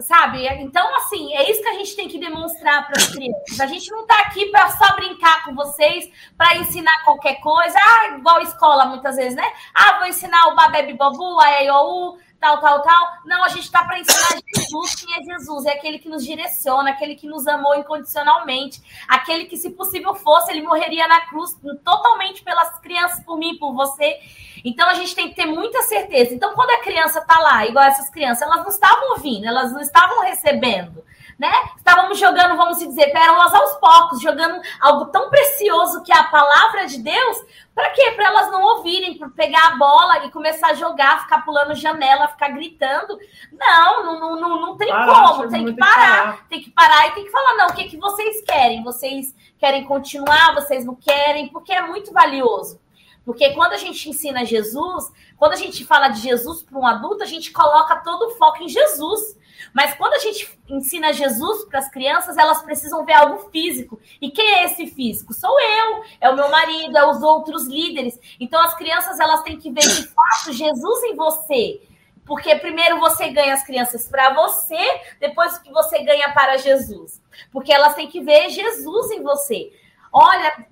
[0.00, 0.46] sabe?
[0.60, 3.60] Então, assim, é isso que a gente tem que demonstrar para as crianças.
[3.60, 7.78] A gente não está aqui para só brincar com vocês, para ensinar qualquer coisa.
[7.78, 9.46] Ah, igual escola, muitas vezes, né?
[9.74, 13.08] Ah, vou ensinar o Babebe Bobu, a EOU, tal, tal, tal.
[13.24, 14.94] Não, a gente está para ensinar Jesus.
[14.94, 15.66] Quem é Jesus?
[15.66, 20.50] É aquele que nos direciona, aquele que nos amou incondicionalmente, aquele que, se possível fosse,
[20.50, 24.18] ele morreria na cruz totalmente pelas crianças, por mim, por você.
[24.64, 26.34] Então a gente tem que ter muita certeza.
[26.34, 29.80] Então, quando a criança está lá, igual essas crianças, elas não estavam ouvindo, elas não
[29.80, 31.04] estavam recebendo.
[31.38, 31.52] Né?
[31.76, 36.86] Estávamos jogando, vamos dizer, pérolas aos poucos, jogando algo tão precioso que é a palavra
[36.86, 37.38] de Deus,
[37.74, 38.10] para quê?
[38.16, 42.26] Para elas não ouvirem, para pegar a bola e começar a jogar, ficar pulando janela,
[42.26, 43.16] ficar gritando.
[43.52, 47.10] Não, não, não, não tem parar, como, tem que parar, parar, tem que parar e
[47.12, 48.82] tem que falar, não, o que, que vocês querem?
[48.82, 52.80] Vocês querem continuar, vocês não querem, porque é muito valioso.
[53.24, 57.22] Porque quando a gente ensina Jesus, quando a gente fala de Jesus para um adulto,
[57.22, 59.37] a gente coloca todo o foco em Jesus.
[59.72, 64.00] Mas quando a gente ensina Jesus para as crianças, elas precisam ver algo físico.
[64.20, 65.32] E quem é esse físico?
[65.32, 68.18] Sou eu, é o meu marido, é os outros líderes.
[68.38, 71.82] Então as crianças elas têm que ver de fato Jesus em você.
[72.24, 77.22] Porque primeiro você ganha as crianças para você, depois que você ganha para Jesus.
[77.50, 79.72] Porque elas têm que ver Jesus em você.
[80.12, 80.66] Olha,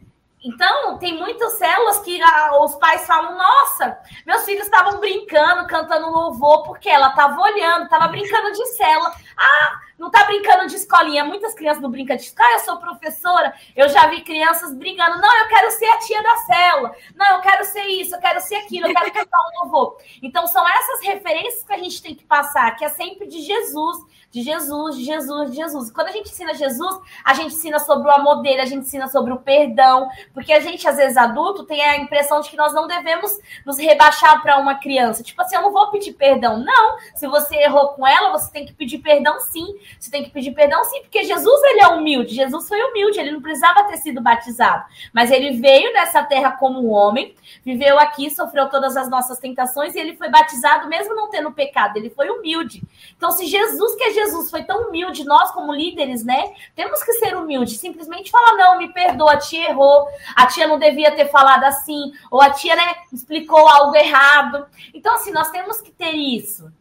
[0.46, 6.08] então, tem muitas células que ah, os pais falam: Nossa, meus filhos estavam brincando, cantando
[6.08, 9.12] louvor, porque ela estava olhando, estava brincando de célula.
[9.36, 11.24] Ah, não está brincando de escolinha.
[11.24, 12.48] Muitas crianças não brincam de escola.
[12.48, 13.54] Ah, eu sou professora.
[13.74, 15.20] Eu já vi crianças brigando.
[15.20, 16.94] Não, eu quero ser a tia da célula.
[17.14, 19.96] Não, eu quero ser isso, eu quero ser aquilo, eu quero cantar um louvor.
[20.22, 24.04] Então, são essas referências que a gente tem que passar, que é sempre de Jesus
[24.36, 25.90] de Jesus, de Jesus, de Jesus.
[25.90, 29.08] Quando a gente ensina Jesus, a gente ensina sobre o amor dele, a gente ensina
[29.08, 32.74] sobre o perdão, porque a gente, às vezes, adulto, tem a impressão de que nós
[32.74, 35.22] não devemos nos rebaixar para uma criança.
[35.22, 36.58] Tipo assim, eu não vou pedir perdão.
[36.58, 36.98] Não.
[37.14, 39.74] Se você errou com ela, você tem que pedir perdão sim.
[39.98, 42.34] Você tem que pedir perdão sim, porque Jesus, ele é humilde.
[42.34, 44.84] Jesus foi humilde, ele não precisava ter sido batizado.
[45.12, 49.98] Mas ele veio nessa terra como homem, viveu aqui, sofreu todas as nossas tentações e
[49.98, 51.96] ele foi batizado mesmo não tendo pecado.
[51.96, 52.82] Ele foi humilde.
[53.16, 56.52] Então, se Jesus, que é Jesus, foi tão humilde, nós como líderes, né?
[56.74, 57.78] Temos que ser humildes.
[57.78, 62.12] Simplesmente falar, não, me perdoa, a tia errou, a tia não devia ter falado assim,
[62.30, 64.66] ou a tia, né, explicou algo errado.
[64.92, 66.72] Então, assim, nós temos que ter isso.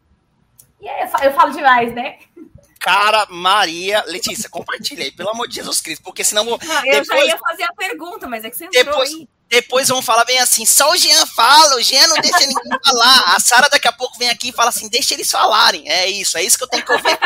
[0.80, 2.18] E aí, eu falo demais, né?
[2.86, 6.44] Cara, Maria, Letícia, compartilha aí, pelo amor de Jesus Cristo, porque senão.
[6.44, 6.54] Não,
[6.86, 9.28] eu depois, já ia fazer a pergunta, mas é que você entrou depois, aí.
[9.48, 13.34] Depois vão falar bem assim, só o Jean fala, o Jean não deixa ninguém falar.
[13.34, 15.90] A Sara daqui a pouco vem aqui e fala assim, deixa eles falarem.
[15.90, 17.18] É isso, é isso que eu tenho que ouvir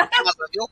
[0.50, 0.66] viu?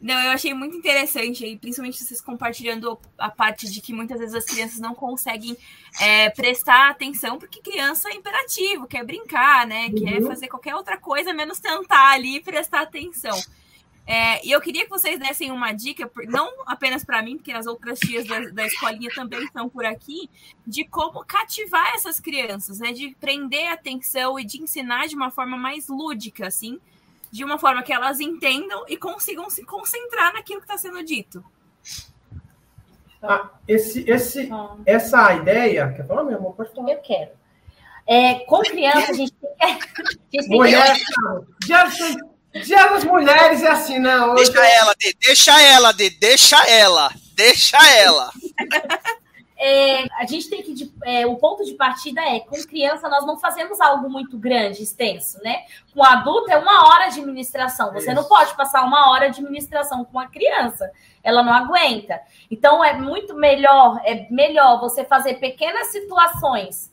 [0.00, 4.34] Não, eu achei muito interessante aí, principalmente vocês compartilhando a parte de que muitas vezes
[4.34, 5.56] as crianças não conseguem
[6.00, 9.86] é, prestar atenção, porque criança é imperativo, quer brincar, né?
[9.86, 9.94] Uhum.
[9.94, 13.36] Quer fazer qualquer outra coisa, menos tentar ali e prestar atenção.
[14.06, 17.66] É, e eu queria que vocês dessem uma dica, não apenas para mim, porque as
[17.66, 20.30] outras tias da, da, escolinha também estão por aqui,
[20.66, 22.92] de como cativar essas crianças, né?
[22.92, 26.80] De prender a atenção e de ensinar de uma forma mais lúdica, assim,
[27.30, 31.44] de uma forma que elas entendam e consigam se concentrar naquilo que está sendo dito.
[33.22, 34.48] Ah, esse, esse,
[34.86, 35.92] essa ideia.
[35.92, 36.52] Quer falar mesmo?
[36.54, 36.92] Pode falar.
[36.92, 37.30] Eu quero.
[38.06, 39.78] É, com criança, a gente tem
[40.30, 40.48] que.
[40.48, 40.96] Mulher.
[41.66, 41.88] Já,
[42.52, 44.32] Dia das mulheres é assim, não.
[44.32, 44.50] Hoje...
[44.50, 48.30] Deixa ela, de, deixa ela, de, deixa ela, deixa ela.
[49.60, 50.92] É, a gente tem que.
[51.04, 55.42] É, o ponto de partida é: com criança, nós não fazemos algo muito grande, extenso,
[55.42, 55.64] né?
[55.92, 57.92] Com adulto, é uma hora de administração.
[57.92, 58.14] Você Isso.
[58.14, 60.90] não pode passar uma hora de administração com uma criança.
[61.24, 62.20] Ela não aguenta.
[62.48, 66.92] Então, é muito melhor, é melhor você fazer pequenas situações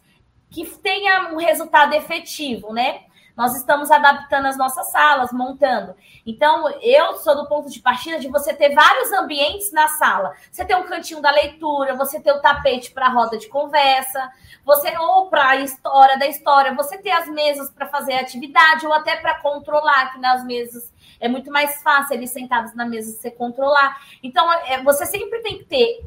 [0.50, 3.02] que tenha um resultado efetivo, né?
[3.36, 5.96] Nós estamos adaptando as nossas salas, montando.
[6.26, 10.34] Então, eu sou do ponto de partida de você ter vários ambientes na sala.
[10.50, 14.32] Você ter um cantinho da leitura, você ter o tapete para roda de conversa,
[14.64, 18.94] você ou para a história da história, você ter as mesas para fazer atividade ou
[18.94, 23.30] até para controlar que nas mesas é muito mais fácil eles sentados na mesa você
[23.32, 23.98] controlar.
[24.24, 26.06] Então, é, você sempre tem que ter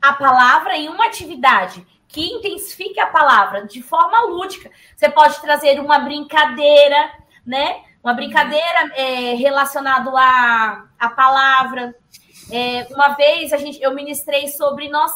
[0.00, 4.70] a palavra em uma atividade que intensifique a palavra de forma lúdica.
[4.96, 7.12] Você pode trazer uma brincadeira,
[7.46, 7.82] né?
[8.02, 11.94] Uma brincadeira é, relacionada à, à palavra.
[12.50, 15.12] É, uma vez a gente, eu ministrei sobre nós,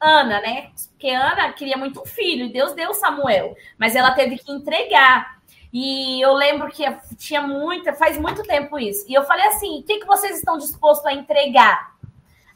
[0.00, 0.70] Ana, né?
[0.90, 5.40] Porque Ana queria muito um filho, e Deus deu Samuel, mas ela teve que entregar.
[5.72, 6.84] E eu lembro que
[7.16, 9.04] tinha muita, faz muito tempo isso.
[9.08, 11.96] E eu falei assim: o que, que vocês estão dispostos a entregar?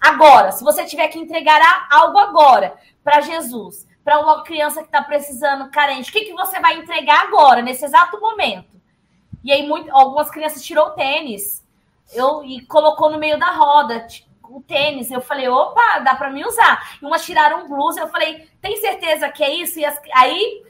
[0.04, 5.02] Agora, se você tiver que entregar algo agora para Jesus, para uma criança que está
[5.02, 8.78] precisando, carente, o que, que você vai entregar agora, nesse exato momento?
[9.42, 11.64] E aí, muito, algumas crianças tirou o tênis
[12.12, 14.06] eu, e colocou no meio da roda
[14.42, 15.10] o tênis.
[15.10, 16.98] Eu falei, opa, dá para me usar.
[17.00, 18.00] E umas tiraram blusa.
[18.00, 19.78] Eu falei, tem certeza que é isso?
[19.78, 20.64] E as, aí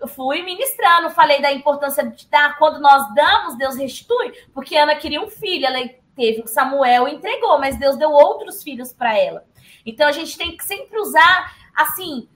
[0.00, 4.94] eu fui ministrando, falei da importância de dar, quando nós damos, Deus restitui, porque Ana
[4.94, 5.78] queria um filho, ela
[6.16, 9.44] teve o Samuel entregou, mas Deus deu outros filhos para ela.
[9.84, 12.28] Então a gente tem que sempre usar, assim,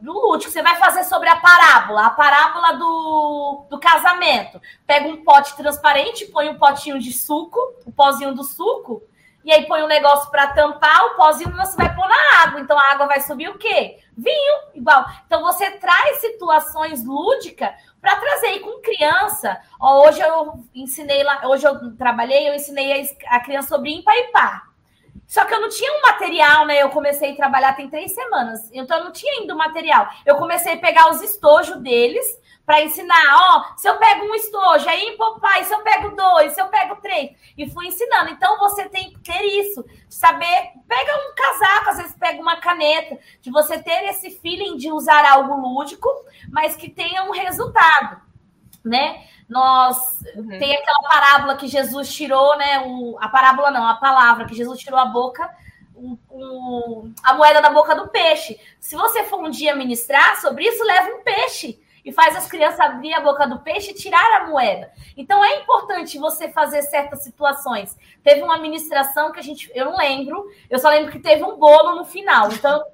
[0.00, 0.50] do lúdico.
[0.50, 4.60] Você vai fazer sobre a parábola, a parábola do, do casamento.
[4.86, 9.02] Pega um pote transparente, põe um potinho de suco, o pozinho do suco,
[9.44, 12.60] e aí põe um negócio para tampar, o pozinho você vai pôr na água.
[12.60, 13.98] Então a água vai subir o quê?
[14.16, 15.06] Vinho, igual.
[15.26, 17.70] Então você traz situações lúdicas
[18.06, 19.60] para trazer com criança.
[19.80, 24.30] Ó, hoje eu ensinei lá, hoje eu trabalhei, eu ensinei a criança sobre ímpar e
[24.30, 24.68] par.
[25.26, 26.80] Só que eu não tinha um material, né?
[26.80, 30.08] Eu comecei a trabalhar tem três semanas, então eu não tinha ainda o material.
[30.24, 32.24] Eu comecei a pegar os estojos deles
[32.66, 36.60] para ensinar, ó, se eu pego um estojo, aí papai, se eu pego dois, se
[36.60, 38.30] eu pego três, e fui ensinando.
[38.30, 43.16] Então você tem que ter isso, saber, pega um casaco, às vezes pega uma caneta,
[43.40, 46.08] de você ter esse feeling de usar algo lúdico,
[46.50, 48.20] mas que tenha um resultado,
[48.84, 49.24] né?
[49.48, 49.96] Nós
[50.34, 50.48] uhum.
[50.58, 52.82] tem aquela parábola que Jesus tirou, né?
[52.84, 55.48] O, a parábola não, a palavra que Jesus tirou a boca,
[55.94, 58.58] o, a moeda da boca do peixe.
[58.80, 62.78] Se você for um dia ministrar sobre isso, leva um peixe e faz as crianças
[62.78, 64.92] abrir a boca do peixe e tirar a moeda.
[65.16, 67.98] Então é importante você fazer certas situações.
[68.22, 71.56] Teve uma administração que a gente, eu não lembro, eu só lembro que teve um
[71.56, 72.52] bolo no final.
[72.52, 72.84] Então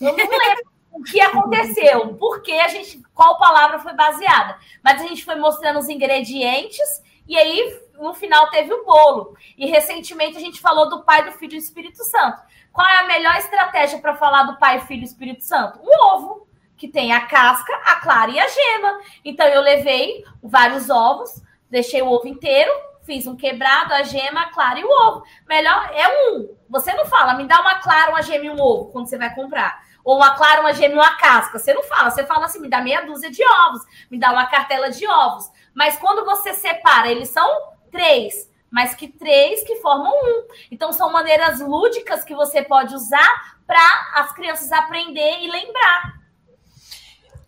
[0.00, 4.56] eu não lembro o que aconteceu, porque a gente, qual palavra foi baseada.
[4.82, 9.36] Mas a gente foi mostrando os ingredientes e aí no final teve o bolo.
[9.58, 12.40] E recentemente a gente falou do Pai, do Filho e do Espírito Santo.
[12.72, 15.78] Qual é a melhor estratégia para falar do Pai, Filho e Espírito Santo?
[15.82, 16.43] Um ovo,
[16.76, 19.00] que tem a casca, a clara e a gema.
[19.24, 22.70] Então eu levei vários ovos, deixei o ovo inteiro,
[23.02, 25.24] fiz um quebrado, a gema, a clara e o ovo.
[25.48, 26.56] Melhor é um.
[26.68, 29.34] Você não fala, me dá uma clara, uma gema e um ovo quando você vai
[29.34, 31.58] comprar ou uma clara, uma gêmea, uma casca.
[31.58, 34.46] Você não fala, você fala assim, me dá meia dúzia de ovos, me dá uma
[34.46, 35.50] cartela de ovos.
[35.72, 37.48] Mas quando você separa, eles são
[37.90, 40.46] três, mas que três que formam um.
[40.70, 43.80] Então são maneiras lúdicas que você pode usar para
[44.14, 46.23] as crianças aprender e lembrar.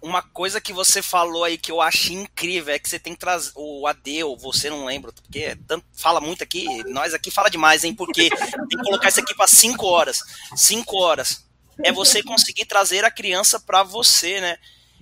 [0.07, 3.19] Uma coisa que você falou aí que eu achei incrível é que você tem que
[3.19, 7.29] trazer o AD, ou você não lembra, porque é tanto, fala muito aqui, nós aqui
[7.29, 7.93] fala demais, hein?
[7.93, 10.23] Porque tem que colocar isso aqui para cinco horas.
[10.55, 11.45] Cinco horas
[11.83, 14.57] é você conseguir trazer a criança para você, né?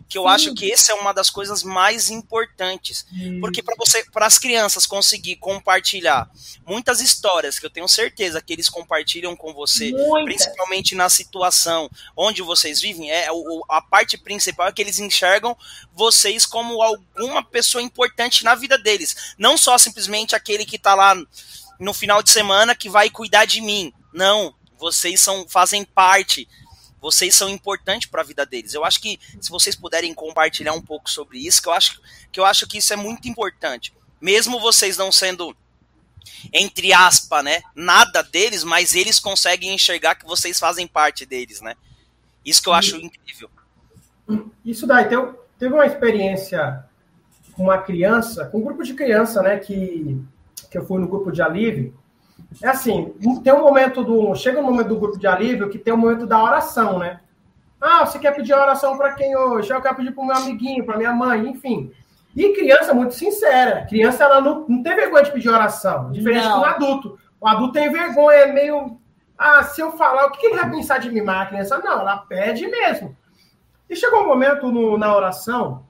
[0.09, 0.29] Que eu Sim.
[0.29, 3.07] acho que essa é uma das coisas mais importantes.
[3.40, 6.31] Porque para você, para as crianças conseguir compartilhar
[6.67, 10.25] muitas histórias que eu tenho certeza que eles compartilham com você, Muita.
[10.25, 13.29] principalmente na situação onde vocês vivem, é
[13.69, 15.57] a parte principal é que eles enxergam
[15.95, 21.17] vocês como alguma pessoa importante na vida deles, não só simplesmente aquele que está lá
[21.79, 23.93] no final de semana que vai cuidar de mim.
[24.12, 26.49] Não, vocês são fazem parte
[27.05, 28.73] vocês são importantes para a vida deles.
[28.73, 32.00] Eu acho que se vocês puderem compartilhar um pouco sobre isso, que eu acho
[32.33, 33.92] que eu acho que isso é muito importante.
[34.19, 35.55] Mesmo vocês não sendo
[36.50, 41.75] entre aspas, né, nada deles, mas eles conseguem enxergar que vocês fazem parte deles, né?
[42.42, 43.50] Isso que eu acho incrível.
[44.65, 46.87] Isso daí, teve, teve uma experiência
[47.52, 50.19] com uma criança, com um grupo de criança, né, que,
[50.71, 51.94] que eu fui no grupo de alívio,
[52.63, 54.35] é assim, tem um momento do.
[54.35, 57.21] Chega um momento do grupo de alívio que tem um momento da oração, né?
[57.81, 59.73] Ah, você quer pedir oração para quem hoje?
[59.73, 61.92] Eu quero pedir para o meu amiguinho, para minha mãe, enfim.
[62.35, 63.87] E criança, muito sincera.
[63.87, 66.11] Criança, ela não, não tem vergonha de pedir oração.
[66.11, 66.61] Diferente não.
[66.61, 67.19] do adulto.
[67.40, 68.98] O adulto tem vergonha, é meio.
[69.37, 71.79] Ah, se eu falar, o que ele vai pensar de mimar a criança?
[71.79, 73.17] Não, ela pede mesmo.
[73.88, 75.85] E chegou um momento no, na oração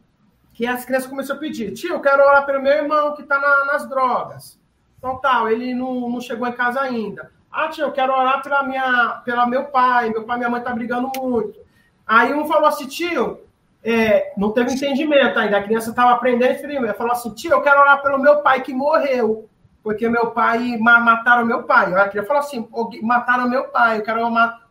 [0.53, 3.39] que as crianças começaram a pedir: Tio, eu quero orar pelo meu irmão que está
[3.39, 4.59] na, nas drogas.
[5.05, 7.31] Então, tal, ele não, não chegou em casa ainda.
[7.53, 10.63] Ah, tio, eu quero orar pela minha, pela meu pai, meu pai e minha mãe
[10.63, 11.61] tá brigando muito.
[12.07, 13.39] Aí um falou assim, tio,
[13.83, 17.81] é, não teve entendimento ainda, a criança estava aprendendo ele falou assim, tio, eu quero
[17.81, 19.47] orar pelo meu pai que morreu,
[19.83, 21.93] porque meu pai, mataram meu pai.
[21.93, 22.67] A criança falou assim,
[23.03, 24.21] mataram meu pai, eu quero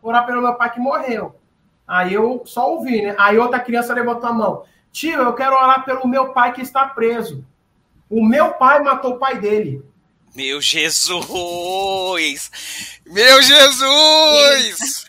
[0.02, 1.36] orar pelo meu pai que morreu.
[1.86, 3.14] Aí eu só ouvi, né?
[3.20, 6.86] Aí outra criança levantou a mão, tio, eu quero orar pelo meu pai que está
[6.86, 7.46] preso.
[8.10, 9.93] O meu pai matou o pai dele.
[10.34, 11.30] Meu Jesus!
[13.06, 15.06] Meu Jesus!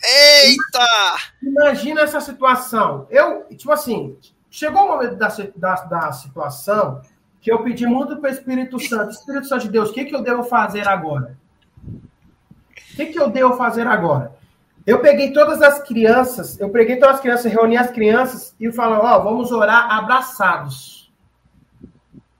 [0.00, 1.16] Eita!
[1.42, 3.08] Imagina essa situação.
[3.10, 4.16] Eu, tipo assim,
[4.48, 7.02] chegou o momento da, da, da situação
[7.40, 9.10] que eu pedi muito para o Espírito Santo.
[9.10, 11.36] Espírito Santo de Deus, o que, que eu devo fazer agora?
[11.84, 14.38] O que, que eu devo fazer agora?
[14.86, 18.98] Eu peguei todas as crianças, eu peguei todas as crianças, reuni as crianças e falei,
[18.98, 21.12] ó, oh, vamos orar abraçados.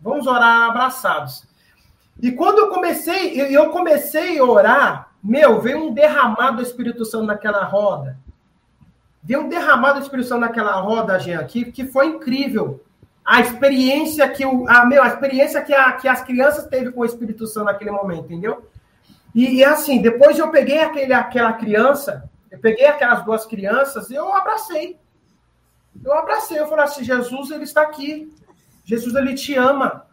[0.00, 1.49] Vamos orar abraçados.
[2.22, 7.26] E quando eu comecei, eu comecei a orar, meu, veio um derramado do Espírito Santo
[7.26, 8.18] naquela roda.
[9.22, 12.82] Veio um derramado do Espírito Santo naquela roda, Jean, que, que foi incrível.
[13.24, 17.00] A experiência que o, a, meu, a experiência que, a, que as crianças teve com
[17.00, 18.68] o Espírito Santo naquele momento, entendeu?
[19.34, 24.14] E, e assim, depois eu peguei aquele, aquela criança, eu peguei aquelas duas crianças e
[24.14, 24.98] eu abracei.
[26.02, 28.32] Eu abracei, eu falei assim, Jesus, ele está aqui.
[28.84, 30.06] Jesus, ele te ama.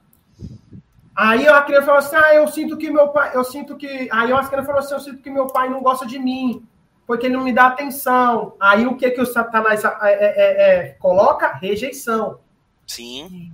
[1.17, 4.07] Aí a criança falou assim, ah, eu sinto que meu pai, eu sinto que...
[4.11, 6.63] Aí a criança falou assim, eu sinto que meu pai não gosta de mim,
[7.07, 8.53] porque ele não me dá atenção.
[8.59, 11.53] Aí o que que o Satanás é, é, é, é coloca?
[11.53, 12.39] Rejeição.
[12.85, 13.51] Sim.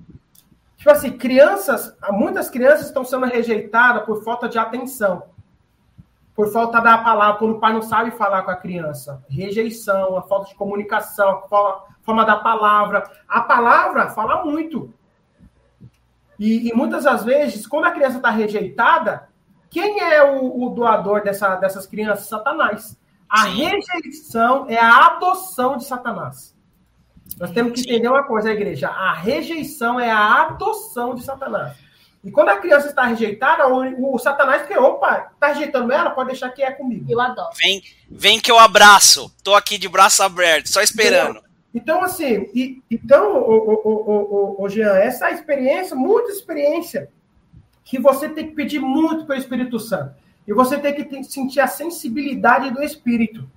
[0.76, 5.24] Tipo assim, crianças, muitas crianças estão sendo rejeitadas por falta de atenção.
[6.36, 9.24] Por falta da palavra, quando o pai não sabe falar com a criança.
[9.30, 13.10] Rejeição, a falta de comunicação, a forma da palavra.
[13.26, 14.94] A palavra fala muito.
[16.44, 19.30] E, e muitas das vezes, quando a criança está rejeitada,
[19.70, 22.28] quem é o, o, doador dessa, dessas crianças?
[22.28, 23.00] Satanás.
[23.30, 26.54] A rejeição é a adoção de Satanás.
[27.40, 28.90] Nós temos que entender uma coisa, igreja.
[28.90, 31.78] A rejeição é a adoção de Satanás.
[32.22, 36.32] E quando a criança está rejeitada, o, o Satanás que, opa, está rejeitando ela, pode
[36.32, 37.06] deixar que é comigo.
[37.10, 37.56] Eu adoro.
[37.58, 37.82] Vem,
[38.12, 39.34] vem que eu abraço.
[39.42, 41.42] Tô aqui de braço aberto, só esperando.
[41.74, 47.10] Então, assim, e, então, o, o, o, o, Jean, essa experiência, muita experiência,
[47.84, 50.14] que você tem que pedir muito para o Espírito Santo.
[50.48, 53.50] E você tem que sentir a sensibilidade do Espírito.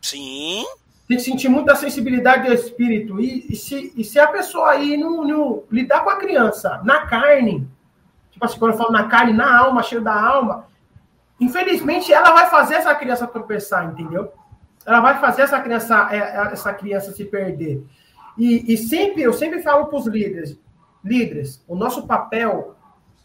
[0.00, 0.64] Sim
[1.08, 3.18] tem que sentir muita sensibilidade do espírito.
[3.18, 7.06] E, e, se, e se a pessoa aí não, não, lidar com a criança na
[7.06, 7.66] carne,
[8.30, 10.66] tipo assim, quando eu falo na carne, na alma, cheio da alma,
[11.40, 14.30] infelizmente ela vai fazer essa criança tropeçar, entendeu?
[14.88, 17.84] Ela vai fazer essa criança, é, é, essa criança se perder.
[18.38, 20.58] E, e sempre, eu sempre falo para os líderes,
[21.04, 22.74] líderes, o nosso papel,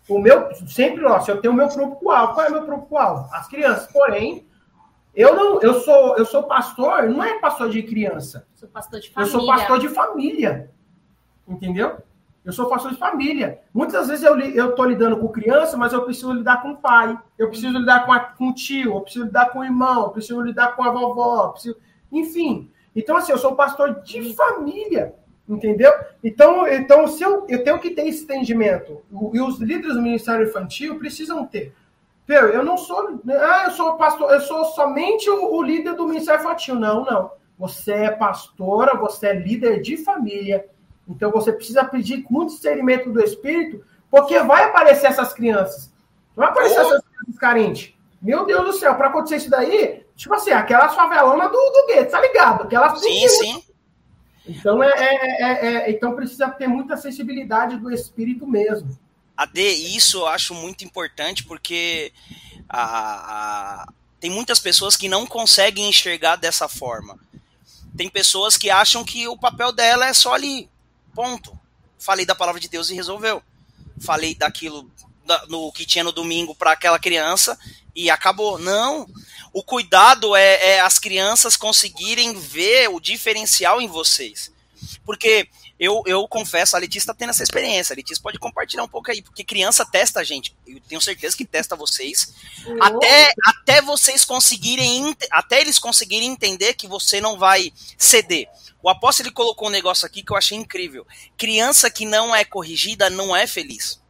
[0.09, 3.29] o meu, sempre, ó, se eu tenho o meu público-alvo, qual é o meu público-alvo?
[3.33, 3.89] As crianças.
[3.93, 4.45] Porém,
[5.15, 8.45] eu não, eu sou, eu sou pastor, não é pastor de criança.
[8.55, 9.33] Sou pastor de família.
[9.33, 10.69] Eu sou pastor de família.
[11.47, 11.97] Entendeu?
[12.45, 13.61] Eu sou pastor de família.
[13.73, 17.47] Muitas vezes eu tô lidando com criança, mas eu preciso lidar com o pai, eu
[17.47, 20.41] preciso lidar com, a, com o tio, eu preciso lidar com o irmão, eu preciso
[20.41, 21.77] lidar com a vovó, preciso,
[22.11, 22.69] enfim.
[22.93, 25.15] Então assim, eu sou pastor de família,
[25.47, 25.93] entendeu?
[26.21, 29.01] Então, então se eu, eu tenho que ter esse entendimento.
[29.33, 31.73] E os líderes do Ministério Infantil precisam ter.
[32.27, 33.21] Meu, eu não sou.
[33.29, 36.75] Ah, eu sou pastor, eu sou somente o, o líder do Ministério Infantil.
[36.75, 37.31] Não, não.
[37.57, 40.65] Você é pastora, você é líder de família.
[41.07, 45.91] Então você precisa pedir muito discernimento do Espírito, porque vai aparecer essas crianças.
[46.35, 46.81] Vai aparecer oh.
[46.81, 47.93] essas crianças carentes.
[48.21, 52.11] Meu Deus do céu, para acontecer isso daí, tipo assim, aquelas favelonas do, do gueto,
[52.11, 52.63] tá ligado?
[52.63, 53.63] Aquelas sim, sim.
[54.47, 58.97] Então, é, é, é, então precisa ter muita sensibilidade do Espírito mesmo.
[59.35, 62.13] AD, isso eu acho muito importante porque
[62.69, 67.19] a, a, tem muitas pessoas que não conseguem enxergar dessa forma.
[67.95, 70.69] Tem pessoas que acham que o papel dela é só ali,
[71.13, 71.57] ponto.
[71.97, 73.41] Falei da palavra de Deus e resolveu.
[74.01, 74.89] Falei daquilo
[75.25, 77.57] da, no que tinha no domingo para aquela criança
[77.95, 78.57] e acabou.
[78.57, 79.07] Não.
[79.53, 84.51] O cuidado é, é as crianças conseguirem ver o diferencial em vocês.
[85.05, 85.47] Porque
[85.79, 87.93] eu, eu confesso, a Letícia está tendo essa experiência.
[87.93, 90.55] A Letícia pode compartilhar um pouco aí, porque criança testa a gente.
[90.65, 92.33] Eu tenho certeza que testa vocês.
[92.79, 98.47] Até, até vocês conseguirem, até eles conseguirem entender que você não vai ceder.
[98.83, 101.07] O apóstolo ele colocou um negócio aqui que eu achei incrível.
[101.37, 104.03] Criança que não é corrigida não é feliz.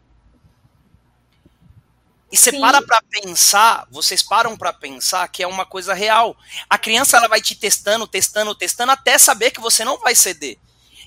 [2.32, 2.60] E você Sim.
[2.60, 6.36] para para pensar, vocês param para pensar que é uma coisa real.
[6.68, 10.58] A criança ela vai te testando, testando, testando até saber que você não vai ceder.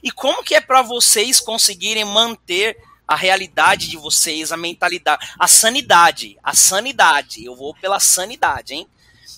[0.01, 5.49] E como que é para vocês conseguirem manter a realidade de vocês, a mentalidade, a
[5.49, 7.45] sanidade, a sanidade.
[7.45, 8.89] Eu vou pela sanidade, hein?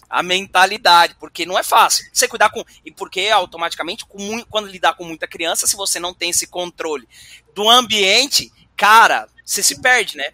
[0.08, 2.06] A mentalidade, porque não é fácil.
[2.12, 2.64] Você cuidar com.
[2.84, 7.08] E porque automaticamente, com, quando lidar com muita criança, se você não tem esse controle
[7.54, 10.32] do ambiente, cara, você se perde, né?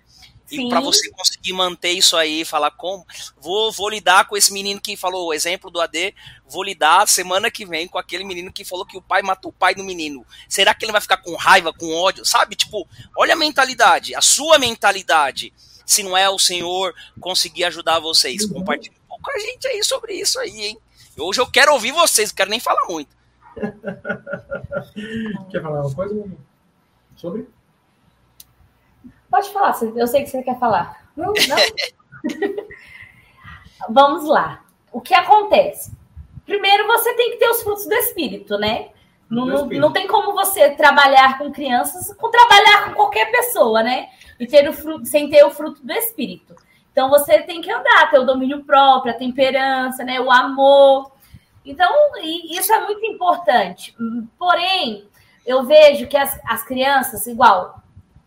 [0.51, 3.05] E para você conseguir manter isso aí, falar como,
[3.39, 6.15] vou, vou lidar com esse menino que falou, o exemplo do AD,
[6.47, 9.55] vou lidar semana que vem com aquele menino que falou que o pai matou o
[9.55, 10.25] pai do menino.
[10.49, 12.25] Será que ele vai ficar com raiva, com ódio?
[12.25, 12.55] Sabe?
[12.55, 15.53] Tipo, olha a mentalidade, a sua mentalidade.
[15.87, 20.39] Se não é o Senhor conseguir ajudar vocês, compartilhe com a gente aí sobre isso
[20.39, 20.79] aí, hein?
[21.19, 23.15] Hoje eu quero ouvir vocês, não quero nem falar muito.
[25.51, 26.25] Quer falar uma coisa
[27.17, 27.49] sobre?
[29.31, 31.09] Pode falar, eu sei que você quer falar.
[31.17, 32.65] Não, não.
[33.91, 34.65] Vamos lá.
[34.93, 35.93] O que acontece?
[36.47, 38.91] Primeiro, você tem que ter os frutos do espírito, né?
[39.29, 44.09] Não, não, não, tem como você trabalhar com crianças, com trabalhar com qualquer pessoa, né?
[44.39, 46.55] E ter o fruto, sem ter o fruto do espírito.
[46.95, 50.21] Então você tem que andar, ter o domínio próprio, a temperança, né?
[50.21, 51.11] O amor.
[51.65, 51.93] Então,
[52.23, 53.97] isso é muito importante.
[54.39, 55.09] Porém,
[55.45, 57.83] eu vejo que as, as crianças, igual,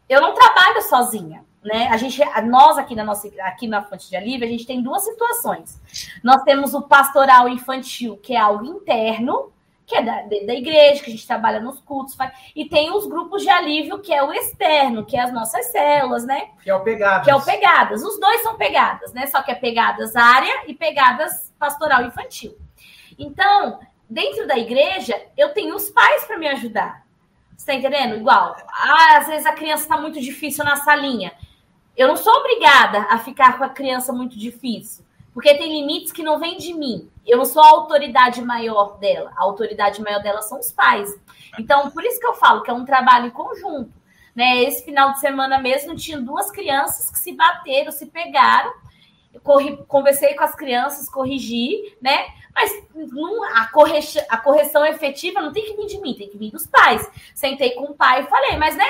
[0.09, 1.45] eu não trabalho sozinha.
[1.63, 1.88] Né?
[1.88, 5.05] A gente, nós aqui na nossa, aqui na Fonte de Alívio, a gente tem duas
[5.05, 5.82] situações.
[6.22, 9.53] Nós temos o pastoral infantil, que é algo interno,
[9.88, 13.07] que é da, da igreja, que a gente trabalha nos cultos, faz, e tem os
[13.07, 16.49] grupos de alívio, que é o externo, que é as nossas células, né?
[16.61, 17.23] Que é o Pegadas.
[17.23, 18.03] Que é o Pegadas.
[18.03, 19.25] Os dois são pegadas, né?
[19.27, 22.57] Só que é pegadas área e pegadas pastoral infantil.
[23.17, 23.79] Então,
[24.09, 27.05] dentro da igreja, eu tenho os pais para me ajudar.
[27.55, 28.17] Você tá entendendo?
[28.17, 31.31] Igual, ah, às vezes a criança está muito difícil na salinha.
[31.95, 35.05] Eu não sou obrigada a ficar com a criança muito difícil,
[35.38, 37.11] porque tem limites que não vêm de mim.
[37.23, 39.31] Eu não sou a autoridade maior dela.
[39.38, 41.15] A autoridade maior dela são os pais.
[41.59, 43.93] Então, por isso que eu falo que é um trabalho em conjunto.
[44.35, 44.63] Né?
[44.63, 48.73] Esse final de semana mesmo tinha duas crianças que se bateram, se pegaram.
[49.43, 52.25] Corri, conversei com as crianças, corrigi, né?
[52.55, 56.38] Mas não, a, correção, a correção efetiva não tem que vir de mim, tem que
[56.39, 57.07] vir dos pais.
[57.35, 58.88] Sentei com o pai e falei, mas né,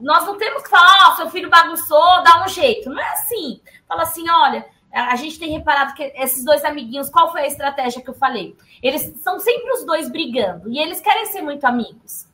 [0.00, 2.90] nós não temos que falar, ó, oh, seu filho bagunçou, dá um jeito.
[2.90, 3.60] Não é assim.
[3.86, 8.00] Fala assim, olha, a gente tem reparado que esses dois amiguinhos, qual foi a estratégia
[8.00, 8.56] que eu falei?
[8.82, 12.28] Eles são sempre os dois brigando e eles querem ser muito amigos.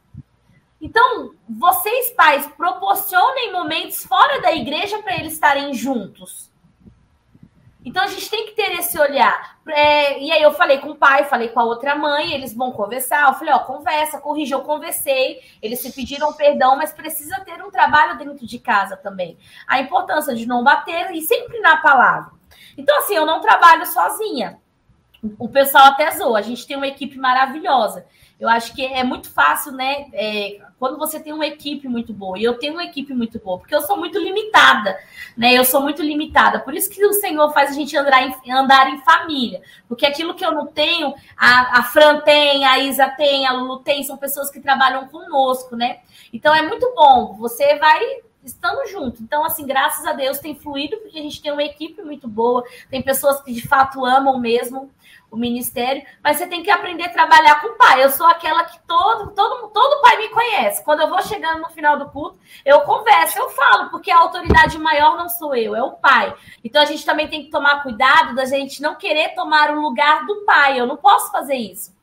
[0.80, 6.50] Então, vocês pais proporcionem momentos fora da igreja para eles estarem juntos.
[7.84, 9.58] Então a gente tem que ter esse olhar.
[9.66, 12.72] É, e aí eu falei com o pai, falei com a outra mãe, eles vão
[12.72, 13.28] conversar.
[13.28, 17.70] Eu falei, ó, conversa, corrija, eu conversei, eles se pediram perdão, mas precisa ter um
[17.70, 19.38] trabalho dentro de casa também.
[19.66, 22.39] A importância de não bater e sempre na palavra.
[22.80, 24.58] Então, assim, eu não trabalho sozinha.
[25.38, 28.06] O pessoal até zoa, a gente tem uma equipe maravilhosa.
[28.38, 30.06] Eu acho que é muito fácil, né?
[30.14, 33.58] É, quando você tem uma equipe muito boa, e eu tenho uma equipe muito boa,
[33.58, 34.98] porque eu sou muito limitada,
[35.36, 35.52] né?
[35.52, 36.58] Eu sou muito limitada.
[36.58, 39.60] Por isso que o Senhor faz a gente andar em, andar em família.
[39.86, 43.80] Porque aquilo que eu não tenho, a, a Fran tem, a Isa tem, a Lulu
[43.80, 45.98] tem, são pessoas que trabalham conosco, né?
[46.32, 47.34] Então é muito bom.
[47.34, 48.00] Você vai
[48.44, 49.22] estando junto.
[49.22, 52.64] Então, assim, graças a Deus tem fluído, porque a gente tem uma equipe muito boa,
[52.88, 54.90] tem pessoas que de fato amam mesmo
[55.30, 58.02] o ministério, mas você tem que aprender a trabalhar com o pai.
[58.02, 60.84] Eu sou aquela que todo, todo, todo pai me conhece.
[60.84, 64.76] Quando eu vou chegando no final do culto, eu converso, eu falo, porque a autoridade
[64.78, 66.34] maior não sou eu, é o pai.
[66.64, 70.26] Então a gente também tem que tomar cuidado da gente não querer tomar o lugar
[70.26, 70.80] do pai.
[70.80, 71.94] Eu não posso fazer isso.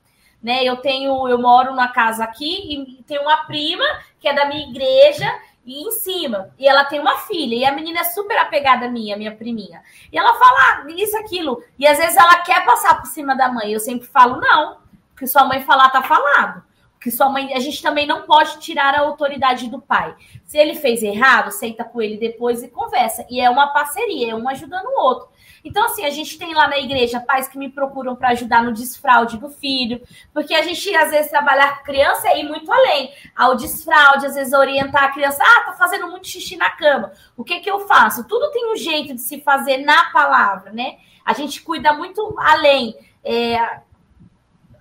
[0.41, 0.63] Né?
[0.63, 3.83] Eu tenho, eu moro na casa aqui e tenho uma prima
[4.19, 5.27] que é da minha igreja
[5.68, 6.49] e em cima.
[6.57, 9.84] E ela tem uma filha, e a menina é super apegada minha, minha priminha.
[10.11, 11.61] E ela fala ah, isso, aquilo.
[11.78, 13.72] E às vezes ela quer passar por cima da mãe.
[13.72, 14.78] Eu sempre falo, não.
[15.18, 16.63] Que sua mãe falar, tá falado.
[17.01, 20.15] Que sua mãe, a gente também não pode tirar a autoridade do pai.
[20.45, 23.26] Se ele fez errado, senta com ele depois e conversa.
[23.30, 25.28] E é uma parceria, é um ajudando o outro.
[25.68, 28.72] Então, assim, a gente tem lá na igreja pais que me procuram para ajudar no
[28.72, 30.01] desfraude do filho,
[30.34, 33.11] porque a gente, às vezes, trabalhar com criança é ir muito além.
[33.36, 37.11] Ao desfraude, às vezes, orientar a criança, ah, tá fazendo muito xixi na cama.
[37.36, 38.24] O que que eu faço?
[38.24, 40.99] Tudo tem um jeito de se fazer na palavra, né?
[41.26, 42.95] A gente cuida muito além.
[43.22, 43.82] É,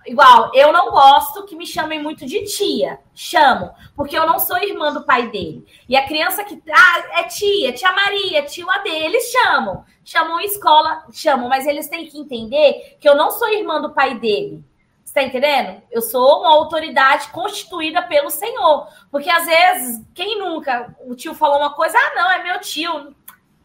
[0.07, 2.99] igual, eu não gosto que me chamem muito de tia.
[3.13, 5.65] Chamo, porque eu não sou irmã do pai dele.
[5.87, 6.61] E a criança que.
[6.71, 9.83] Ah, é tia, tia Maria, tio AD, eles chamam.
[10.03, 14.17] Chamam escola, chamam, mas eles têm que entender que eu não sou irmã do pai
[14.17, 14.63] dele.
[15.03, 15.81] Você tá entendendo?
[15.91, 18.87] Eu sou uma autoridade constituída pelo Senhor.
[19.09, 20.95] Porque às vezes, quem nunca.
[21.05, 23.15] O tio falou uma coisa, ah, não, é meu tio.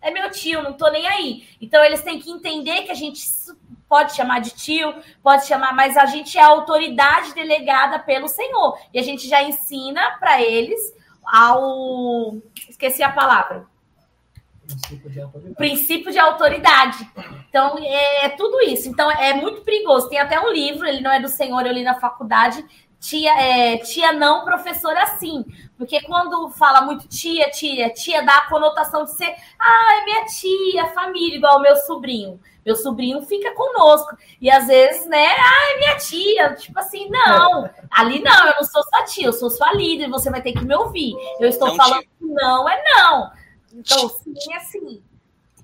[0.00, 1.46] É meu tio, não tô nem aí.
[1.60, 3.20] Então eles têm que entender que a gente
[3.92, 8.78] pode chamar de tio, pode chamar, mas a gente é a autoridade delegada pelo Senhor.
[8.90, 10.80] E a gente já ensina para eles
[11.22, 12.38] ao.
[12.70, 13.66] Esqueci a palavra.
[14.66, 15.54] Princípio de autoridade.
[15.56, 17.10] Princípio de autoridade.
[17.50, 18.88] Então, é, é tudo isso.
[18.88, 20.08] Então, é muito perigoso.
[20.08, 22.64] Tem até um livro, ele não é do Senhor, eu li na faculdade,
[22.98, 25.44] tia, é, tia não, professora sim.
[25.76, 30.24] Porque quando fala muito tia, tia, tia dá a conotação de ser, ah, é minha
[30.24, 32.40] tia, família, igual o meu sobrinho.
[32.64, 34.16] Meu sobrinho fica conosco.
[34.40, 36.54] E às vezes, né, ah, é minha tia.
[36.54, 40.30] Tipo assim, não, ali não, eu não sou sua tia, eu sou sua líder, você
[40.30, 41.14] vai ter que me ouvir.
[41.40, 43.32] Eu estou não, falando que não é não.
[43.74, 45.02] Então, sim, é sim.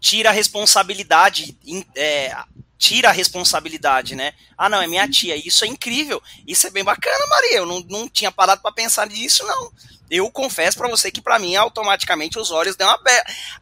[0.01, 1.57] Tira a responsabilidade,
[1.96, 2.36] é,
[2.78, 4.32] tira a responsabilidade, né?
[4.57, 5.36] Ah, não, é minha tia.
[5.36, 6.22] Isso é incrível.
[6.46, 7.59] Isso é bem bacana, Maria.
[7.59, 9.72] Eu não, não tinha parado para pensar nisso, não.
[10.11, 12.98] Eu confesso para você que para mim automaticamente os olhos deu uma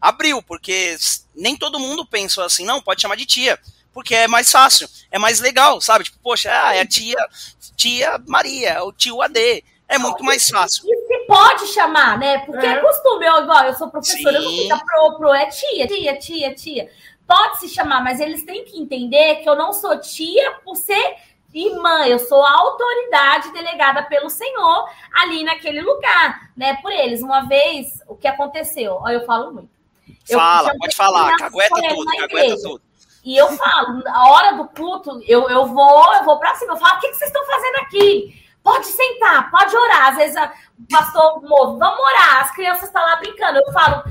[0.01, 0.97] abriu, porque
[1.35, 3.59] nem todo mundo pensa assim, não, pode chamar de tia,
[3.93, 6.05] porque é mais fácil, é mais legal, sabe?
[6.05, 7.19] Tipo, poxa, ah, é a tia,
[7.77, 9.65] tia Maria, o tio AD.
[9.89, 10.83] É muito mais fácil.
[10.85, 12.39] E se pode chamar, né?
[12.41, 14.45] Porque é, é costume, eu, igual, eu sou professora, Sim.
[14.45, 16.91] eu não fico pro, pro, é tia, tia, tia, tia.
[17.27, 21.17] Pode se chamar, mas eles têm que entender que eu não sou tia por ser
[21.55, 26.75] irmã, eu sou a autoridade delegada pelo Senhor ali naquele lugar, né?
[26.83, 27.23] Por eles.
[27.23, 29.01] Uma vez, o que aconteceu?
[29.09, 29.71] Eu falo muito.
[30.31, 32.83] Fala, pode falar, cagueta tudo, cagueta tudo.
[33.25, 36.77] E eu falo, na hora do culto, eu, eu vou, eu vou para cima, eu
[36.77, 38.47] falo, o que, que vocês estão fazendo aqui?
[38.63, 40.09] Pode sentar, pode orar.
[40.09, 43.59] Às vezes o pastor vamos orar, as crianças estão lá brincando.
[43.59, 44.05] Eu falo,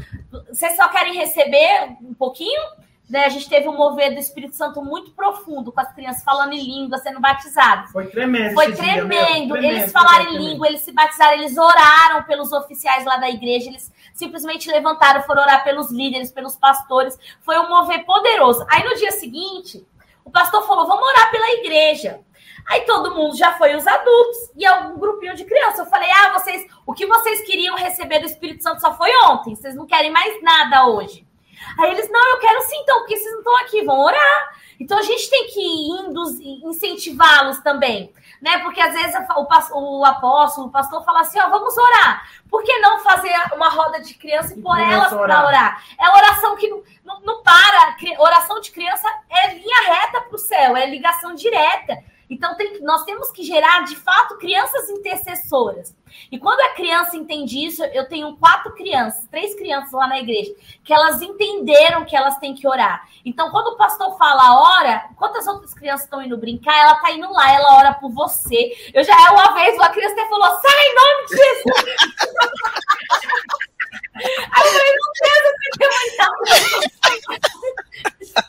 [0.49, 2.61] vocês só querem receber um pouquinho?
[3.07, 6.53] Né, a gente teve um mover do Espírito Santo muito profundo, com as crianças falando
[6.53, 7.91] em língua, sendo batizadas.
[7.91, 8.55] Foi tremendo.
[8.55, 9.09] Foi tremendo.
[9.09, 9.57] Dia, tremendo.
[9.57, 13.93] Eles falaram em língua, eles se batizaram, eles oraram pelos oficiais lá da igreja, eles
[14.11, 17.15] simplesmente levantaram, foram orar pelos líderes, pelos pastores.
[17.41, 18.65] Foi um mover poderoso.
[18.69, 19.85] Aí no dia seguinte,
[20.23, 22.21] o pastor falou: vamos orar pela igreja.
[22.67, 25.83] Aí todo mundo já foi os adultos e algum grupinho de criança.
[25.83, 29.55] Eu falei: ah, vocês, o que vocês queriam receber do Espírito Santo só foi ontem,
[29.55, 31.24] vocês não querem mais nada hoje.
[31.79, 34.55] Aí eles, não, eu quero sim, então, porque vocês não estão aqui, vão orar.
[34.79, 38.11] Então a gente tem que incentivá-los também,
[38.41, 38.57] né?
[38.59, 39.15] Porque às vezes
[39.73, 42.29] o, o apóstolo, o pastor fala assim: ó, vamos orar.
[42.49, 45.83] Por que não fazer uma roda de criança e, pôr elas para orar?
[45.99, 47.95] É oração que não, não, não para.
[48.19, 52.03] Oração de criança é linha reta para o céu, é ligação direta.
[52.29, 55.95] Então, tem, nós temos que gerar, de fato, crianças intercessoras.
[56.31, 60.53] E quando a criança entende isso, eu tenho quatro crianças, três crianças lá na igreja,
[60.83, 63.07] que elas entenderam que elas têm que orar.
[63.23, 67.31] Então, quando o pastor fala ora, quantas outras crianças estão indo brincar, ela tá indo
[67.31, 68.71] lá, ela ora por você.
[68.93, 71.85] Eu já, uma vez, uma criança até falou, sai em nome de Jesus!
[74.15, 75.75] Aí eu falei, não Deus, eu tenho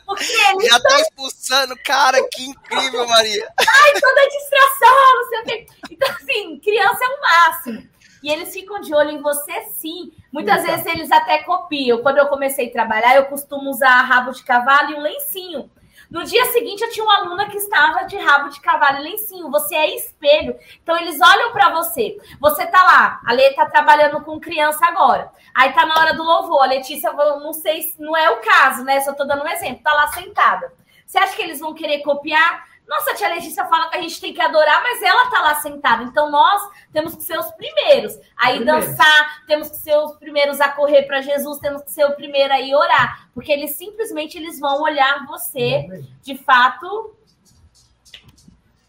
[0.05, 3.47] porque Já tá expulsando, cara, que incrível, Maria.
[3.59, 5.65] Ai, toda distração, não sei o quê.
[5.91, 7.87] Então, assim, criança é o máximo.
[8.23, 10.11] E eles ficam de olho em você, sim.
[10.31, 10.71] Muitas Eita.
[10.71, 12.01] vezes eles até copiam.
[12.01, 15.69] Quando eu comecei a trabalhar, eu costumo usar rabo de cavalo e um lencinho.
[16.09, 19.51] No dia seguinte, eu tinha uma aluna que estava de rabo de cavalo e lencinho.
[19.51, 20.57] Você é espelho.
[20.81, 22.17] Então, eles olham para você.
[22.39, 23.21] Você tá lá.
[23.25, 25.29] A Lê tá trabalhando com criança agora.
[25.53, 26.63] Aí tá na hora do louvor.
[26.63, 29.01] A Letícia, não sei, não é o caso, né?
[29.01, 29.83] Só tô dando um exemplo.
[29.83, 30.71] Tá lá sentada.
[31.05, 32.65] Você acha que eles vão querer copiar?
[32.87, 35.55] Nossa, a tia Letícia fala que a gente tem que adorar, mas ela tá lá
[35.55, 36.03] sentada.
[36.03, 36.61] Então nós
[36.93, 41.03] temos que ser os primeiros a ir dançar, temos que ser os primeiros a correr
[41.03, 44.81] para Jesus, temos que ser o primeiro a ir orar, porque eles simplesmente eles vão
[44.81, 47.13] olhar você de fato.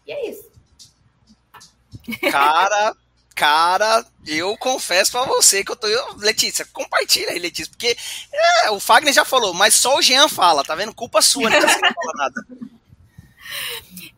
[0.07, 0.49] E é isso.
[2.31, 2.95] Cara,
[3.35, 5.87] cara, eu confesso para você que eu tô.
[6.17, 7.97] Letícia, compartilha aí, Letícia, porque
[8.63, 10.93] é, o Fagner já falou, mas só o Jean fala, tá vendo?
[10.95, 11.59] Culpa sua, né?
[11.59, 12.68] Você não fala nada.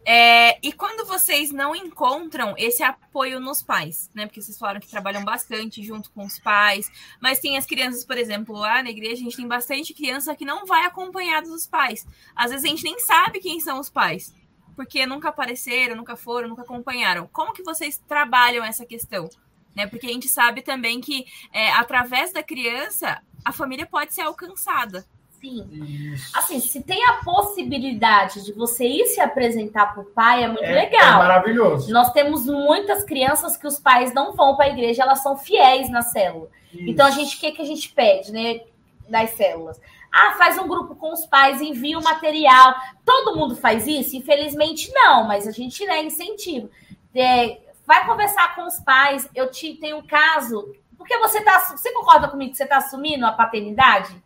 [0.05, 4.25] É, e quando vocês não encontram esse apoio nos pais, né?
[4.25, 8.17] Porque vocês falaram que trabalham bastante junto com os pais, mas tem as crianças, por
[8.17, 12.05] exemplo, lá na igreja a gente tem bastante criança que não vai acompanhada dos pais.
[12.35, 14.33] Às vezes a gente nem sabe quem são os pais,
[14.75, 17.29] porque nunca apareceram, nunca foram, nunca acompanharam.
[17.31, 19.29] Como que vocês trabalham essa questão?
[19.75, 19.85] Né?
[19.87, 25.05] Porque a gente sabe também que é, através da criança a família pode ser alcançada.
[25.41, 25.67] Sim.
[26.13, 26.37] Isso.
[26.37, 30.63] Assim, se tem a possibilidade de você ir se apresentar para o pai, é muito
[30.63, 31.15] é, legal.
[31.15, 31.91] É maravilhoso.
[31.91, 35.89] Nós temos muitas crianças que os pais não vão para a igreja, elas são fiéis
[35.89, 36.47] na célula.
[36.71, 36.83] Isso.
[36.87, 38.61] Então, a gente, o que, que a gente pede, né,
[39.09, 39.81] das células?
[40.11, 42.75] Ah, faz um grupo com os pais, envia o material.
[43.03, 44.15] Todo mundo faz isso?
[44.15, 46.69] Infelizmente, não, mas a gente né, incentiva.
[47.15, 49.27] É, vai conversar com os pais.
[49.33, 50.75] Eu te tenho um caso.
[50.97, 51.59] Porque você tá.
[51.61, 54.21] Você concorda comigo que você está assumindo a paternidade?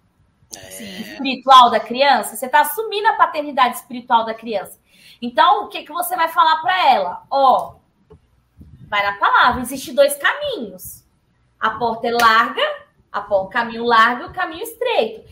[0.58, 1.01] É.
[1.01, 4.80] espiritual da criança, você está assumindo a paternidade espiritual da criança.
[5.22, 7.24] Então, o que, que você vai falar para ela?
[7.30, 7.76] Ó,
[8.88, 11.03] vai na palavra, existe dois caminhos.
[11.60, 12.62] A porta é larga,
[13.12, 15.24] a porta, o caminho largo e o caminho estreito.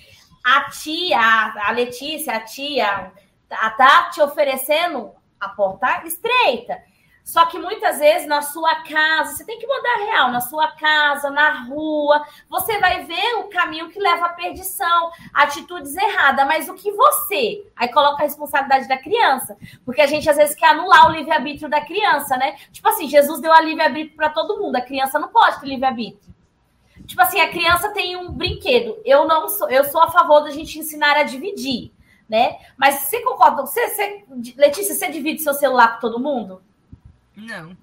[0.43, 3.11] A tia, a Letícia, a tia,
[3.49, 6.81] tá te oferecendo a porta estreita.
[7.23, 11.29] Só que muitas vezes na sua casa, você tem que mudar real, na sua casa,
[11.29, 16.73] na rua, você vai ver o caminho que leva à perdição, atitudes erradas, mas o
[16.73, 17.65] que você?
[17.77, 21.69] Aí coloca a responsabilidade da criança, porque a gente às vezes quer anular o livre-arbítrio
[21.69, 22.57] da criança, né?
[22.73, 26.33] Tipo assim, Jesus deu a livre-arbítrio para todo mundo, a criança não pode ter livre-arbítrio.
[27.05, 28.97] Tipo assim, a criança tem um brinquedo.
[29.03, 31.91] Eu não sou, eu sou a favor da gente ensinar a dividir,
[32.27, 32.57] né?
[32.77, 33.65] Mas você concorda?
[33.65, 34.25] Você, você,
[34.57, 36.61] Letícia, você divide seu celular com todo mundo?
[37.35, 37.75] Não.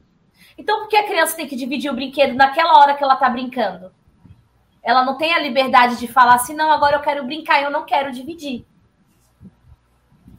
[0.56, 3.28] Então, por que a criança tem que dividir o brinquedo naquela hora que ela tá
[3.28, 3.92] brincando?
[4.82, 7.70] Ela não tem a liberdade de falar assim, não, agora eu quero brincar e eu
[7.70, 8.64] não quero dividir.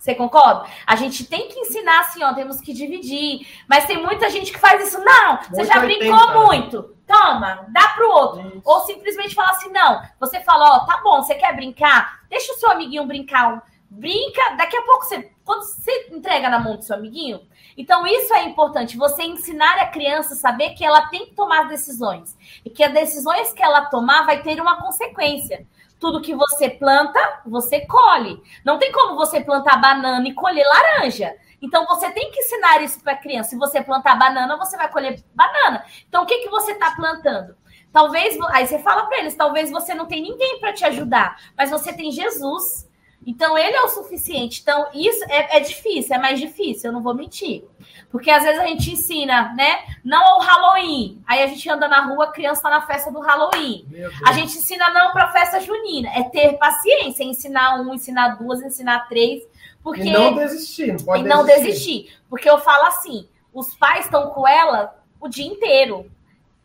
[0.02, 0.68] Você concorda?
[0.88, 3.48] A gente tem que ensinar assim, ó, temos que dividir.
[3.70, 5.00] Mas tem muita gente que faz isso.
[5.04, 6.96] Não, você já brincou muito.
[7.06, 8.48] Toma, dá pro outro.
[8.48, 8.62] Isso.
[8.66, 10.02] Ou simplesmente fala assim, não.
[10.20, 12.22] Você fala, ó, tá bom, você quer brincar?
[12.30, 13.62] Deixa o seu amiguinho brincar.
[13.92, 15.32] Brinca, daqui a pouco você.
[15.52, 17.42] Quando você entrega na mão do seu amiguinho,
[17.78, 21.68] então, isso é importante, você ensinar a criança a saber que ela tem que tomar
[21.68, 22.38] decisões.
[22.64, 25.68] E que as decisões que ela tomar vai ter uma consequência.
[26.00, 28.42] tudo que você planta, você colhe.
[28.64, 31.36] Não tem como você plantar banana e colher laranja.
[31.62, 33.50] Então você tem que ensinar isso para a criança.
[33.50, 35.84] Se você plantar banana, você vai colher banana.
[36.08, 37.56] Então o que, que você está plantando?
[37.92, 41.70] Talvez, aí você fala para eles, talvez você não tem ninguém para te ajudar, mas
[41.70, 42.90] você tem Jesus.
[43.26, 44.62] Então ele é o suficiente.
[44.62, 47.64] Então isso é, é, difícil, é mais difícil, eu não vou mentir.
[48.10, 49.80] Porque às vezes a gente ensina, né?
[50.04, 51.22] Não ao Halloween.
[51.26, 53.86] Aí a gente anda na rua, a criança está na festa do Halloween.
[54.26, 56.10] A gente ensina não para festa junina.
[56.14, 59.44] É ter paciência, ensinar um, ensinar duas, ensinar três.
[59.84, 60.04] Porque...
[60.04, 61.66] E não desistir, não pode E não desistir.
[61.68, 62.18] desistir.
[62.30, 66.12] Porque eu falo assim: os pais estão com ela o dia inteiro.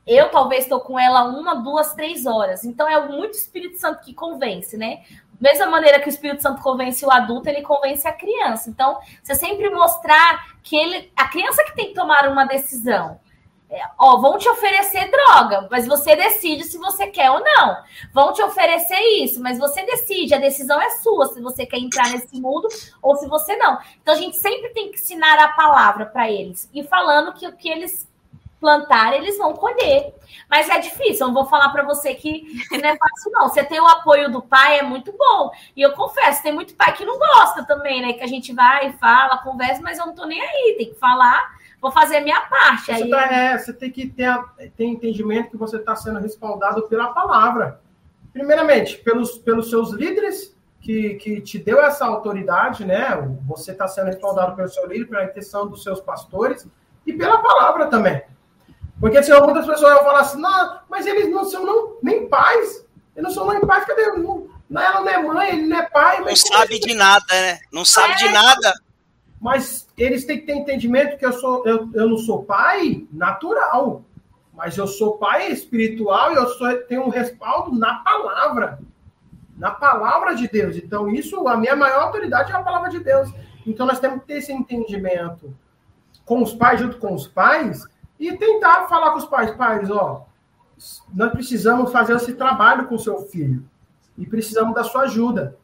[0.07, 2.65] Eu talvez estou com ela uma, duas, três horas.
[2.65, 5.03] Então é muito Espírito Santo que convence, né?
[5.41, 8.71] Mesma maneira que o Espírito Santo convence o adulto, ele convence a criança.
[8.71, 13.21] Então, você sempre mostrar que ele, a criança que tem que tomar uma decisão.
[13.69, 17.77] É, ó, vão te oferecer droga, mas você decide se você quer ou não.
[18.13, 22.09] Vão te oferecer isso, mas você decide, a decisão é sua, se você quer entrar
[22.11, 22.69] nesse mundo
[23.03, 23.77] ou se você não.
[24.01, 27.57] Então a gente sempre tem que ensinar a palavra para eles e falando que o
[27.57, 28.09] que eles
[28.61, 30.15] plantar, eles vão colher.
[30.49, 33.49] Mas é difícil, eu não vou falar para você que não é fácil, não.
[33.49, 35.51] Você ter o apoio do pai é muito bom.
[35.77, 38.13] E eu confesso, tem muito pai que não gosta também, né?
[38.13, 41.57] Que a gente vai, fala, conversa, mas eu não tô nem aí, tem que falar
[41.81, 42.87] vou fazer a minha parte.
[42.87, 43.11] Você, aí...
[43.11, 44.45] tá, é, você tem que ter,
[44.77, 47.81] ter entendimento que você está sendo respaldado pela palavra.
[48.33, 53.09] Primeiramente, pelos, pelos seus líderes que, que te deu essa autoridade, né?
[53.47, 56.67] Você está sendo respaldado pelo seu líder, pela intenção dos seus pastores
[57.07, 58.23] e pela palavra também.
[59.01, 62.85] Porque assim, muitas pessoas vão falar assim, não, mas eles não são não, nem pais.
[63.15, 64.07] Eles não são nem pais, cadê?
[64.13, 66.21] Não, ela não é mãe, ele não é pai.
[66.21, 67.59] Não sabe de nada, né?
[67.73, 68.75] Não sabe é, de nada.
[69.41, 74.03] Mas eles têm que ter entendimento que eu, sou, eu, eu não sou pai natural,
[74.55, 78.79] mas eu sou pai espiritual e eu sou, tenho um respaldo na palavra.
[79.57, 80.77] Na palavra de Deus.
[80.77, 83.31] Então, isso, a minha maior autoridade é a palavra de Deus.
[83.67, 85.55] Então, nós temos que ter esse entendimento
[86.25, 87.87] com os pais, junto com os pais,
[88.19, 90.27] e tentar falar com os pais, pais, ó,
[91.15, 93.65] nós precisamos fazer esse trabalho com seu filho.
[94.17, 95.57] E precisamos da sua ajuda.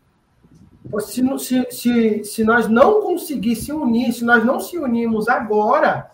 [1.00, 6.10] Se, se, se, se nós não conseguir se unir, se nós não se unirmos agora,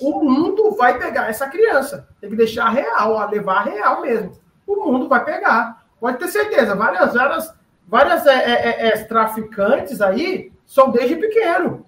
[0.00, 2.08] o mundo vai pegar essa criança.
[2.20, 4.32] Tem que deixar real, a levar real mesmo.
[4.66, 5.84] O mundo vai pegar.
[6.00, 6.74] Pode ter certeza.
[6.74, 7.54] Várias, várias,
[7.86, 11.86] várias é, é, é, é, traficantes aí são desde pequeno.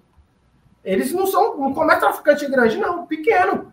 [0.83, 3.71] Eles não são, não começa traficante grande, não, pequeno.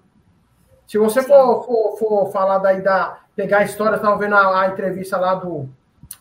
[0.87, 3.19] Se você for, for, for, falar daí da.
[3.35, 5.69] pegar a história, estava vendo a, a entrevista lá do,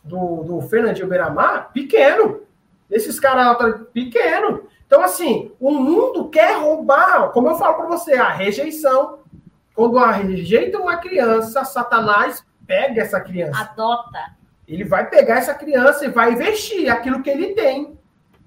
[0.04, 2.42] do, do Fernandinho Beiramar, pequeno.
[2.90, 3.58] Esses caras
[3.94, 4.64] pequeno.
[4.88, 9.20] Então, assim, o mundo quer roubar, como eu falo para você, a rejeição.
[9.76, 13.60] Quando a rejeita uma criança, Satanás pega essa criança.
[13.60, 14.36] Adota.
[14.68, 17.98] Ele vai pegar essa criança e vai investir aquilo que ele tem.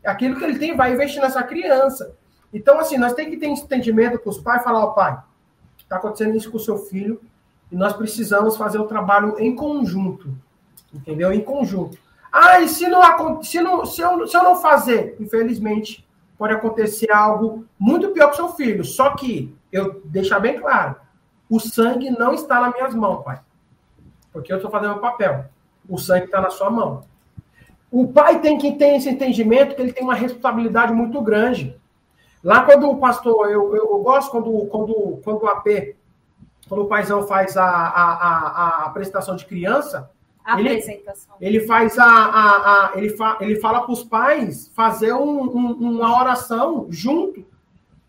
[0.05, 2.17] Aquilo que ele tem, vai investir nessa criança.
[2.53, 5.19] Então, assim, nós temos que ter entendimento com os pais, falar, ó, pai,
[5.89, 7.21] está acontecendo isso com o seu filho,
[7.71, 10.35] e nós precisamos fazer o trabalho em conjunto
[10.93, 11.33] entendeu?
[11.33, 11.99] Em conjunto.
[12.33, 17.11] Ah, e se, não, se, não, se, eu, se eu não fazer, infelizmente, pode acontecer
[17.11, 18.85] algo muito pior com seu filho.
[18.85, 20.97] Só que, eu deixar bem claro,
[21.49, 23.41] o sangue não está nas minhas mãos, pai.
[24.33, 25.47] Porque eu estou fazendo o papel.
[25.89, 27.03] O sangue está na sua mão.
[27.91, 31.78] O pai tem que ter esse entendimento que ele tem uma responsabilidade muito grande.
[32.43, 35.97] Lá quando o pastor, eu, eu, gosto quando, quando, quando o AP,
[36.69, 40.11] quando o paizão faz a, a, a, a apresentação de criança.
[40.57, 40.83] Ele,
[41.43, 45.73] ele faz a, a, a, ele, fa, ele fala para os pais fazer um, um,
[45.73, 47.45] uma oração junto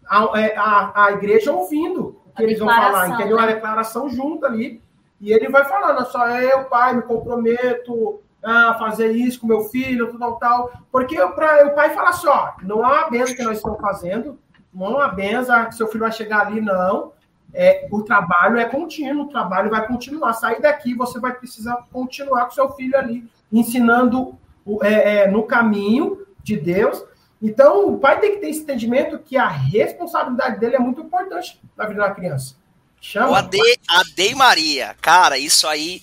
[0.07, 3.35] a, é, a, a igreja ouvindo o que eles vão falar, entendeu?
[3.35, 3.43] Né?
[3.43, 4.81] A declaração junto ali.
[5.19, 10.17] E ele vai falando, só eu, pai, me comprometo a fazer isso com meu filho,
[10.17, 10.71] tal, tal.
[10.91, 14.39] Porque o pai fala só, assim, não há uma benção que nós estamos fazendo,
[14.73, 17.11] não há uma benção que seu filho vai chegar ali, não
[17.53, 20.33] é, o trabalho é contínuo, o trabalho vai continuar.
[20.33, 24.37] Sair daqui, você vai precisar continuar com seu filho ali, ensinando
[24.81, 27.03] é, é, no caminho de Deus.
[27.41, 31.59] Então, o pai tem que ter esse entendimento que a responsabilidade dele é muito importante
[31.75, 32.55] na vida da criança.
[33.01, 33.29] Chama.
[33.29, 36.01] O Ade, Ade Maria, cara, isso aí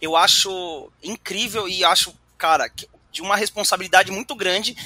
[0.00, 2.70] eu acho incrível e acho, cara,
[3.10, 4.76] de uma responsabilidade muito grande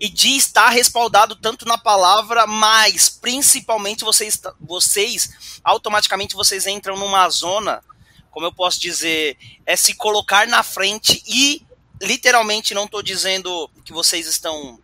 [0.00, 7.28] e de estar respaldado tanto na palavra, mas principalmente vocês, vocês automaticamente vocês entram numa
[7.28, 7.82] zona,
[8.30, 9.36] como eu posso dizer,
[9.66, 11.62] é se colocar na frente e
[12.00, 14.78] literalmente não estou dizendo que vocês estão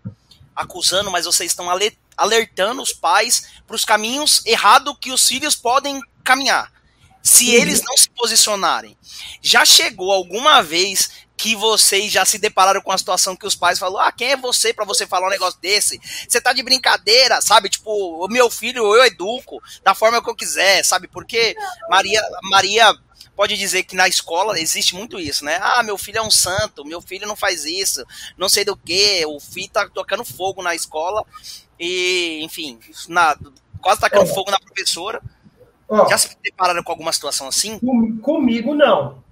[0.55, 1.67] acusando, mas vocês estão
[2.17, 6.74] alertando os pais para os caminhos errados que os filhos podem caminhar.
[7.25, 7.55] Se uhum.
[7.55, 8.97] eles não se posicionarem.
[9.41, 13.79] Já chegou alguma vez que vocês já se depararam com a situação que os pais
[13.79, 15.99] falam: ah, quem é você para você falar um negócio desse?
[16.29, 17.71] Você tá de brincadeira, sabe?
[17.71, 21.09] Tipo, o meu filho eu educo da forma que eu quiser, sabe?
[21.09, 21.57] Porque
[21.89, 22.95] Maria, Maria
[23.35, 25.59] pode dizer que na escola existe muito isso, né?
[25.63, 28.05] Ah, meu filho é um santo, meu filho não faz isso,
[28.37, 31.25] não sei do que, o filho tá tocando fogo na escola
[31.81, 33.37] e, enfim, na,
[33.81, 35.23] quase tacando fogo na professora.
[36.09, 37.79] Já se depararam com alguma situação assim?
[37.79, 39.23] Com, comigo não.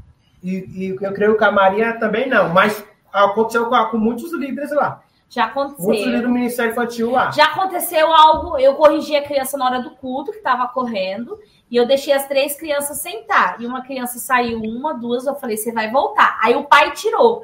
[0.42, 4.70] E, e, eu creio que a Maria também não, mas aconteceu com, com muitos líderes
[4.72, 5.02] lá.
[5.28, 5.86] Já aconteceu.
[5.86, 7.30] Muitos líderes do Ministério Infantil lá.
[7.30, 11.38] Já aconteceu algo, eu corrigi a criança na hora do culto, que estava correndo,
[11.70, 13.58] e eu deixei as três crianças sentar.
[13.58, 16.38] E uma criança saiu, uma, duas, eu falei, você vai voltar.
[16.42, 17.42] Aí o pai tirou.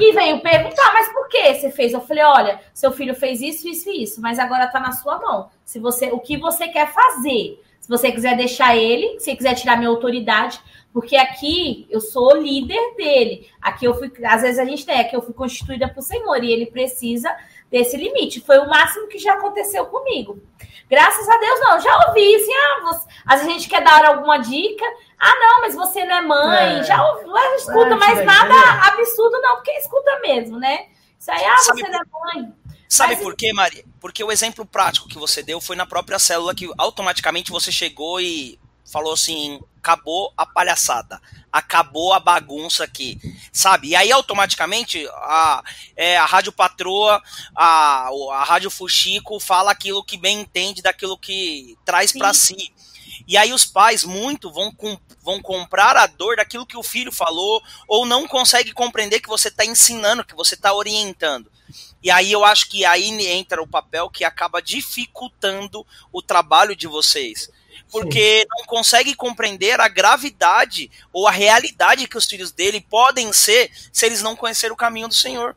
[0.00, 1.92] E veio perguntar, mas por que você fez?
[1.92, 5.20] Eu falei, olha, seu filho fez isso, isso e isso, mas agora tá na sua
[5.20, 5.48] mão.
[5.64, 7.62] Se você, o que você quer fazer?
[7.86, 10.60] Se você quiser deixar ele, se quiser tirar minha autoridade,
[10.92, 13.48] porque aqui eu sou líder dele.
[13.62, 16.50] Aqui eu fui, às vezes a gente tem, aqui eu fui constituída por Senhor e
[16.50, 17.32] ele precisa
[17.70, 18.40] desse limite.
[18.40, 20.42] Foi o máximo que já aconteceu comigo.
[20.90, 21.80] Graças a Deus, não.
[21.80, 23.08] Já ouvi assim, ah, você...
[23.24, 24.84] às vezes a gente quer dar alguma dica.
[25.16, 26.80] Ah, não, mas você não é mãe.
[26.80, 26.82] É.
[26.82, 28.54] Já ouvi, escuta, é, mas nada
[28.88, 30.86] absurdo, não, porque escuta mesmo, né?
[31.20, 32.52] Isso aí, ah, Sabe você não é mãe.
[32.88, 33.22] Sabe mas...
[33.22, 33.84] por quê, Maria?
[34.00, 38.20] Porque o exemplo prático que você deu foi na própria célula que automaticamente você chegou
[38.20, 38.58] e
[38.90, 41.20] falou assim: acabou a palhaçada,
[41.52, 43.20] acabou a bagunça aqui,
[43.52, 43.88] sabe?
[43.88, 45.62] E aí automaticamente a,
[45.96, 47.22] é, a Rádio Patroa,
[47.54, 52.72] a, a Rádio Fuxico fala aquilo que bem entende daquilo que traz para si.
[53.26, 57.10] E aí os pais muito vão, com, vão comprar a dor daquilo que o filho
[57.10, 61.50] falou ou não consegue compreender que você está ensinando, que você está orientando.
[62.06, 66.86] E aí eu acho que aí entra o papel que acaba dificultando o trabalho de
[66.86, 67.50] vocês
[67.90, 68.46] porque Sim.
[68.48, 74.06] não consegue compreender a gravidade ou a realidade que os filhos dele podem ser se
[74.06, 75.56] eles não conhecerem o caminho do Senhor.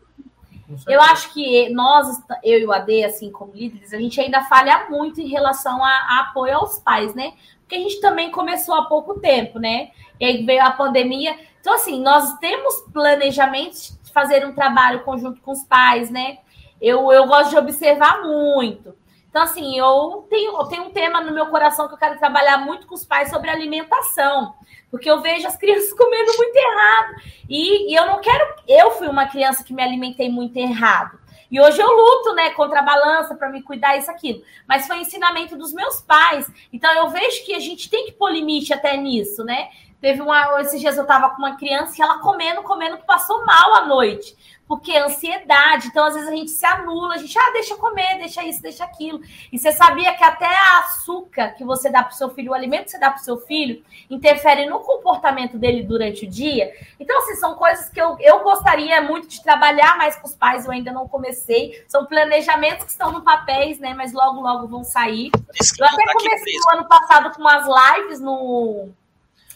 [0.87, 2.07] Eu acho que nós,
[2.43, 5.89] eu e o AD, assim, como líderes, a gente ainda falha muito em relação a,
[5.89, 7.33] a, apoio aos pais, né?
[7.61, 9.91] Porque a gente também começou há pouco tempo, né?
[10.19, 11.35] E aí veio a pandemia.
[11.61, 16.39] Então, assim, nós temos planejamentos fazer um trabalho conjunto com os pais, né?
[16.81, 18.95] Eu, eu gosto de observar muito.
[19.29, 22.57] Então, assim, eu tenho, eu tenho um tema no meu coração que eu quero trabalhar
[22.57, 24.55] muito com os pais sobre alimentação.
[24.89, 27.15] Porque eu vejo as crianças comendo muito errado.
[27.47, 28.55] E, e eu não quero.
[28.67, 31.19] Eu fui uma criança que me alimentei muito errado.
[31.51, 34.43] E hoje eu luto, né, contra a balança para me cuidar isso aquilo.
[34.67, 36.49] Mas foi ensinamento dos meus pais.
[36.71, 39.69] Então eu vejo que a gente tem que pôr limite até nisso, né?
[40.01, 40.61] Teve uma.
[40.61, 44.35] Esses dias eu tava com uma criança e ela comendo, comendo, passou mal à noite
[44.69, 45.87] porque é ansiedade.
[45.87, 48.83] Então, às vezes, a gente se anula, a gente, ah, deixa comer, deixa isso, deixa
[48.83, 49.19] aquilo.
[49.51, 52.53] E você sabia que até a açúcar que você dá para o seu filho, o
[52.53, 56.71] alimento que você dá para o seu filho, interfere no comportamento dele durante o dia?
[56.99, 60.65] Então, assim, são coisas que eu, eu gostaria muito de trabalhar mais com os pais,
[60.65, 61.83] eu ainda não comecei.
[61.87, 63.95] São planejamentos que estão no papéis, né?
[63.95, 65.31] Mas logo, logo vão sair.
[65.79, 68.89] Eu até comecei no ano passado com umas lives no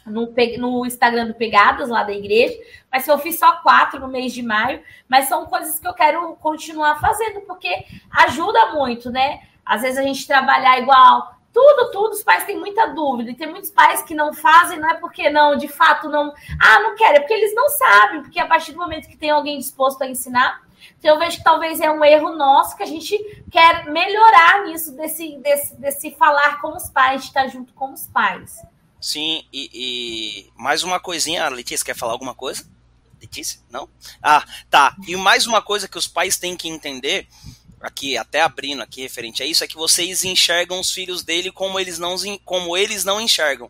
[0.06, 2.58] no, no Instagram do Pegadas, lá da igreja,
[2.91, 6.36] mas eu fiz só quatro no mês de maio, mas são coisas que eu quero
[6.36, 9.41] continuar fazendo, porque ajuda muito, né?
[9.66, 13.49] Às vezes a gente trabalhar igual, tudo, tudo, os pais têm muita dúvida, e tem
[13.49, 17.18] muitos pais que não fazem, não é porque não, de fato, não, ah, não querem,
[17.18, 20.08] é porque eles não sabem, porque a partir do momento que tem alguém disposto a
[20.08, 20.62] ensinar,
[20.99, 23.18] então eu vejo que talvez é um erro nosso que a gente
[23.49, 28.08] quer melhorar nisso, desse, desse, desse falar com os pais, de estar junto com os
[28.08, 28.62] pais.
[29.04, 32.66] Sim, e, e, mais uma coisinha, Letícia quer falar alguma coisa?
[33.20, 33.60] Letícia?
[33.70, 33.89] Não?
[34.22, 34.95] Ah, tá.
[35.06, 37.28] E mais uma coisa que os pais têm que entender,
[37.82, 41.78] aqui, até abrindo aqui referente a isso, é que vocês enxergam os filhos dele como
[41.78, 43.70] eles não, como eles não enxergam.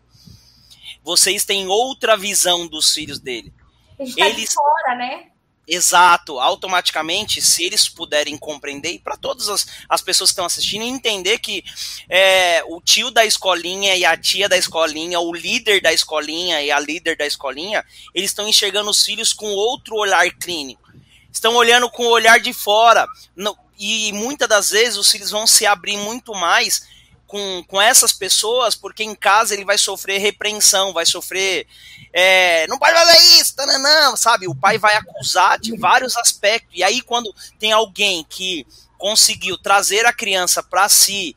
[1.02, 3.52] Vocês têm outra visão dos filhos dele.
[3.98, 5.32] Tá eles, de fora, né?
[5.66, 10.84] Exato, automaticamente, se eles puderem compreender, e para todas as, as pessoas que estão assistindo,
[10.84, 11.64] entender que
[12.08, 16.70] é, o tio da escolinha e a tia da escolinha, o líder da escolinha e
[16.70, 17.82] a líder da escolinha,
[18.14, 20.92] eles estão enxergando os filhos com outro olhar clínico.
[21.32, 23.06] Estão olhando com o olhar de fora.
[23.34, 26.86] No, e muitas das vezes os filhos vão se abrir muito mais
[27.34, 31.66] com, com essas pessoas, porque em casa ele vai sofrer repreensão, vai sofrer.
[32.12, 34.46] É, não pode fazer isso, não, sabe?
[34.46, 36.70] O pai vai acusar de vários aspectos.
[36.72, 38.64] E aí, quando tem alguém que
[38.96, 41.34] conseguiu trazer a criança para si,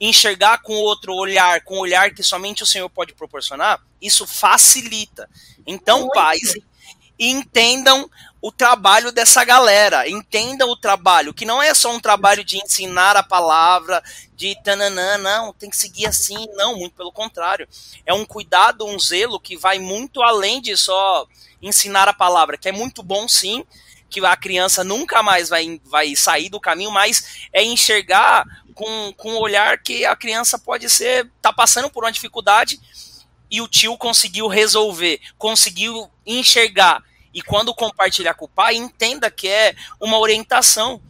[0.00, 5.28] enxergar com outro olhar, com o olhar que somente o Senhor pode proporcionar, isso facilita.
[5.66, 6.54] Então, pais,
[7.18, 8.10] entendam
[8.44, 10.06] o trabalho dessa galera.
[10.06, 14.04] Entenda o trabalho, que não é só um trabalho de ensinar a palavra,
[14.36, 17.66] de tananã, não, tem que seguir assim, não, muito pelo contrário.
[18.04, 21.26] É um cuidado, um zelo que vai muito além de só
[21.62, 23.64] ensinar a palavra, que é muito bom sim,
[24.10, 29.32] que a criança nunca mais vai, vai sair do caminho, mas é enxergar com, com
[29.32, 32.78] um olhar que a criança pode ser, tá passando por uma dificuldade
[33.50, 37.02] e o tio conseguiu resolver, conseguiu enxergar
[37.34, 41.00] e quando compartilhar com o pai, entenda que é uma orientação,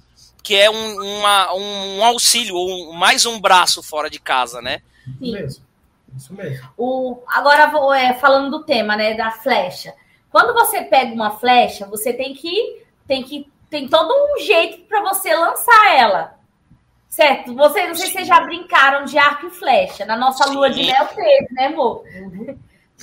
[0.43, 4.81] que é um, uma, um auxílio, ou mais um braço fora de casa, né?
[5.05, 5.13] Sim.
[5.21, 5.65] Isso mesmo.
[6.17, 6.69] Isso mesmo.
[6.79, 9.95] O, agora, é, falando do tema, né, da flecha.
[10.31, 15.01] Quando você pega uma flecha, você tem que tem que tem todo um jeito para
[15.03, 16.39] você lançar ela.
[17.09, 17.55] Certo?
[17.55, 20.05] Vocês, não sei se vocês já brincaram de arco e flecha.
[20.05, 20.55] Na nossa Sim.
[20.55, 22.03] lua de mel teve, né, amor?
[22.17, 22.59] Uhum.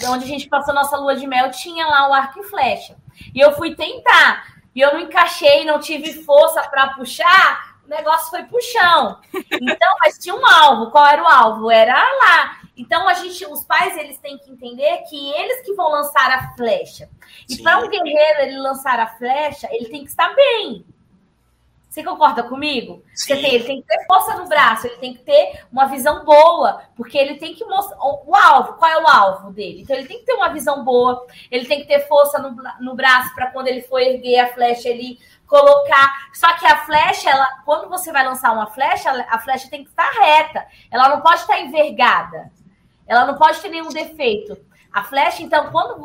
[0.07, 2.97] Onde a gente passou nossa lua de mel, tinha lá o arco e flecha.
[3.33, 4.61] E eu fui tentar.
[4.73, 9.19] E eu não encaixei, não tive força para puxar, o negócio foi chão.
[9.33, 10.91] Então, mas tinha um alvo.
[10.91, 11.69] Qual era o alvo?
[11.69, 12.57] Era lá.
[12.77, 16.55] Então, a gente, os pais, eles têm que entender que eles que vão lançar a
[16.55, 17.09] flecha.
[17.49, 20.85] E para um guerreiro ele lançar a flecha, ele tem que estar bem.
[21.91, 23.03] Você concorda comigo?
[23.27, 26.83] Tem, ele tem que ter força no braço, ele tem que ter uma visão boa,
[26.95, 28.75] porque ele tem que mostrar o alvo.
[28.75, 29.81] Qual é o alvo dele?
[29.81, 32.95] Então ele tem que ter uma visão boa, ele tem que ter força no, no
[32.95, 36.29] braço para quando ele for erguer a flecha, ele colocar.
[36.31, 39.89] Só que a flecha, ela, quando você vai lançar uma flecha, a flecha tem que
[39.89, 42.53] estar reta, ela não pode estar envergada,
[43.05, 44.57] ela não pode ter nenhum defeito.
[44.93, 45.99] A flecha, então, quando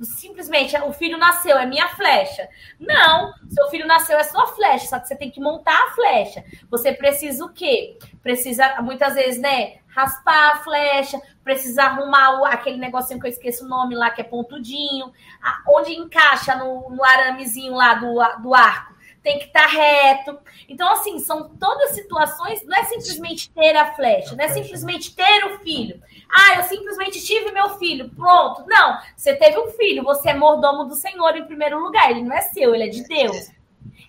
[0.00, 2.48] simplesmente o filho nasceu, é minha flecha.
[2.78, 6.44] Não, seu filho nasceu, é sua flecha, só que você tem que montar a flecha.
[6.70, 7.98] Você precisa o quê?
[8.22, 13.64] Precisa, muitas vezes, né, raspar a flecha, precisa arrumar o, aquele negocinho que eu esqueço
[13.64, 18.54] o nome lá, que é pontudinho, a, onde encaixa no, no aramezinho lá do, do
[18.54, 18.97] arco
[19.28, 20.38] tem que estar tá reto.
[20.66, 25.44] Então, assim, são todas situações, não é simplesmente ter a flecha, não é simplesmente ter
[25.44, 26.02] o filho.
[26.30, 28.64] Ah, eu simplesmente tive meu filho, pronto.
[28.66, 32.34] Não, você teve um filho, você é mordomo do Senhor em primeiro lugar, ele não
[32.34, 33.50] é seu, ele é de Deus.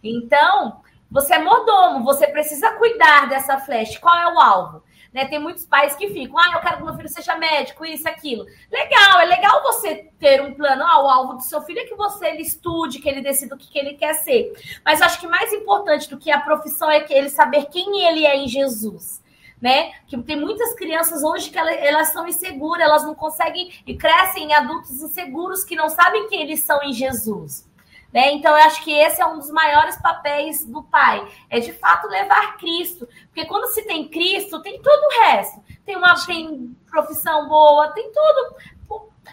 [0.01, 3.99] Então, você é mordomo, você precisa cuidar dessa flecha.
[3.99, 4.83] Qual é o alvo?
[5.13, 5.25] Né?
[5.25, 8.45] Tem muitos pais que ficam, ah, eu quero que meu filho seja médico, isso, aquilo.
[8.71, 10.83] Legal, é legal você ter um plano.
[10.83, 13.57] Ah, o alvo do seu filho é que você ele estude, que ele decida o
[13.57, 14.53] que, que ele quer ser.
[14.85, 18.25] Mas acho que mais importante do que a profissão é que ele saber quem ele
[18.25, 19.23] é em Jesus.
[19.61, 19.91] Né?
[20.07, 24.45] Que tem muitas crianças hoje que elas, elas são inseguras, elas não conseguem e crescem
[24.45, 27.68] em adultos inseguros que não sabem quem eles são em Jesus.
[28.13, 28.31] Né?
[28.31, 32.07] Então, eu acho que esse é um dos maiores papéis do pai, é de fato
[32.07, 33.07] levar Cristo.
[33.27, 35.61] Porque quando se tem Cristo, tem todo o resto.
[35.85, 38.55] Tem uma tem profissão boa, tem tudo.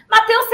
[0.09, 0.45] Mateus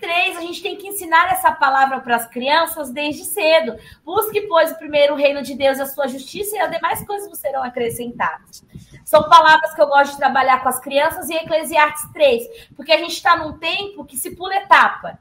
[0.00, 3.76] 6,33, a gente tem que ensinar essa palavra para as crianças desde cedo.
[4.04, 7.62] Busque, pois, o primeiro reino de Deus, a sua justiça, e as demais coisas serão
[7.62, 8.64] acrescentadas.
[9.04, 12.42] São palavras que eu gosto de trabalhar com as crianças e Eclesiastes 3,
[12.74, 15.18] porque a gente está num tempo que se pula etapa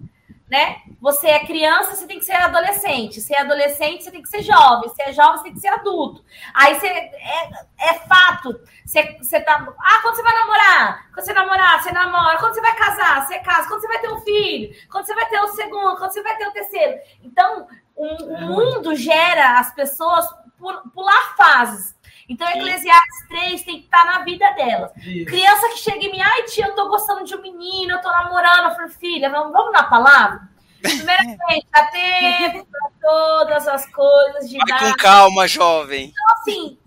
[0.50, 0.78] né?
[1.02, 3.20] Você é criança, você tem que ser adolescente.
[3.20, 4.90] Se é adolescente, você tem que ser jovem.
[4.90, 6.24] Se é jovem, você tem que ser adulto.
[6.54, 8.60] Aí você é, é fato.
[8.86, 9.68] Você, você tá.
[9.80, 11.10] Ah, quando você vai namorar?
[11.14, 12.38] Quando você namorar, você namora.
[12.40, 13.68] Quando você vai casar, você casa.
[13.68, 14.76] Quando você vai ter um filho?
[14.90, 15.98] Quando você vai ter o segundo?
[15.98, 17.00] Quando você vai ter o terceiro?
[17.22, 20.26] Então, o, o mundo gera as pessoas
[20.58, 21.97] por, pular fases.
[22.30, 24.92] Então, Eclesiastes 3 tem que estar na vida delas.
[24.98, 25.26] Isso.
[25.26, 28.10] Criança que chega em mim, ai, tia, eu tô gostando de um menino, eu tô
[28.10, 28.70] namorando.
[28.70, 30.42] Eu falei, filha, vamos, vamos na palavra?
[30.82, 36.10] Primeiramente, dá tempo para todas as coisas de Vai com calma, jovem.
[36.10, 36.78] Então, assim,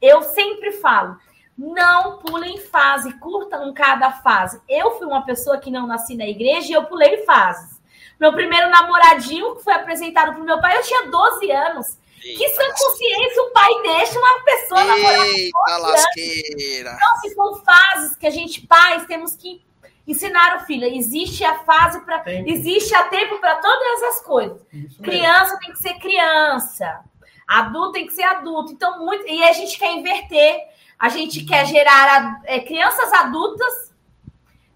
[0.00, 1.16] eu sempre falo,
[1.56, 4.60] não pulem fase, curtam cada fase.
[4.68, 7.80] Eu fui uma pessoa que não nasci na igreja e eu pulei fases.
[8.18, 11.98] Meu primeiro namoradinho que foi apresentado pro meu pai, eu tinha 12 anos.
[12.22, 16.96] Eita que sã consciência o pai deixa uma pessoa namorar Eita lasqueira.
[16.96, 19.62] Então, se são fases que a gente, pais, temos que
[20.06, 20.84] ensinar o filho.
[20.84, 22.22] Existe a fase para.
[22.46, 24.60] Existe a tempo para todas as coisas.
[25.02, 27.00] criança tem que ser criança.
[27.46, 28.72] Adulto tem que ser adulto.
[28.72, 29.26] Então, muito.
[29.26, 30.68] E a gente quer inverter.
[30.98, 31.46] A gente uhum.
[31.46, 33.90] quer gerar é, crianças adultas.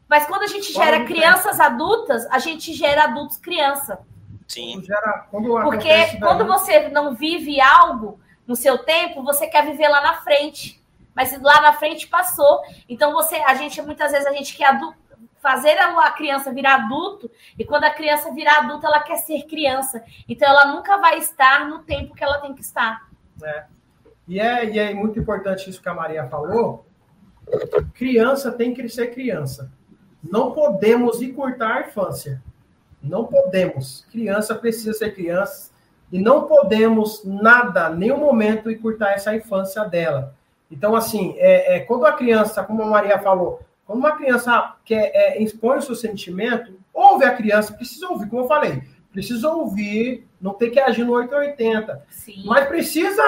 [0.09, 3.99] Mas quando a gente gera crianças adultas, a gente gera adultos criança.
[4.49, 4.83] Sim.
[4.83, 10.03] Gera, quando Porque quando você não vive algo no seu tempo, você quer viver lá
[10.03, 10.83] na frente.
[11.15, 12.61] Mas lá na frente passou.
[12.89, 14.79] Então você, a gente muitas vezes a gente quer
[15.41, 20.03] fazer a criança virar adulto, e quando a criança virar adulta, ela quer ser criança.
[20.27, 23.07] Então ela nunca vai estar no tempo que ela tem que estar.
[23.43, 23.65] É.
[24.27, 26.87] E, é, e é muito importante isso que a Maria falou.
[27.93, 29.71] Criança tem que ser criança.
[30.23, 32.43] Não podemos encurtar a infância.
[33.05, 34.07] Não podemos.
[34.11, 35.71] Criança precisa ser criança
[36.11, 40.35] e não podemos nada, nenhum momento, encurtar essa infância dela.
[40.71, 45.11] Então, assim, é, é, quando a criança, como a Maria falou, quando uma criança quer,
[45.15, 48.83] é, expõe o seu sentimento, ouve a criança, precisa ouvir, como eu falei,
[49.13, 52.05] precisa ouvir, não tem que agir no 880.
[52.11, 52.43] Sim.
[52.45, 53.23] Mas precisa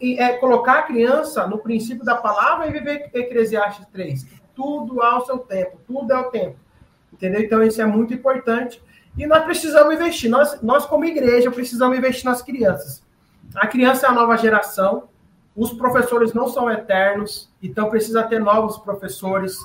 [0.00, 4.26] é, colocar a criança no princípio da palavra e viver Eclesiastes 3.
[4.54, 6.56] Tudo ao seu tempo, tudo é o tempo.
[7.12, 7.40] Entendeu?
[7.40, 8.82] Então, isso é muito importante.
[9.16, 10.30] E nós precisamos investir.
[10.30, 13.02] Nós, nós como igreja, precisamos investir nas crianças.
[13.54, 15.08] A criança é a nova geração.
[15.56, 19.56] Os professores não são eternos, então precisa ter novos professores,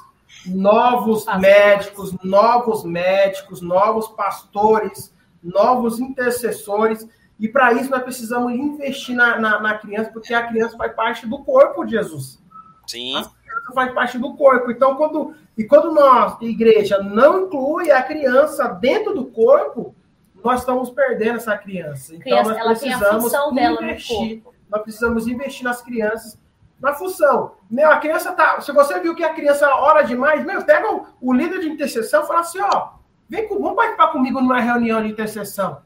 [0.45, 7.08] novos médicos, novos médicos, novos pastores, novos intercessores.
[7.39, 11.26] E para isso nós precisamos investir na, na, na, criança, porque a criança faz parte
[11.26, 12.39] do corpo de Jesus.
[12.86, 13.16] Sim.
[13.16, 14.70] A criança faz parte do corpo.
[14.70, 19.93] Então, quando, e quando nós, igreja, não inclui a criança dentro do corpo,
[20.41, 22.16] nós estamos perdendo essa criança.
[22.16, 23.34] Então, criança, nós precisamos
[23.82, 24.43] investir.
[24.70, 26.39] Nós precisamos investir nas crianças
[26.80, 27.55] na função.
[27.70, 28.62] Meu, a criança tá.
[28.62, 32.24] Se você viu que a criança ora demais, meu, pega o, o líder de intercessão
[32.24, 32.91] e fala assim: ó,
[33.28, 35.82] vem com, vamos participar comigo numa reunião de intercessão.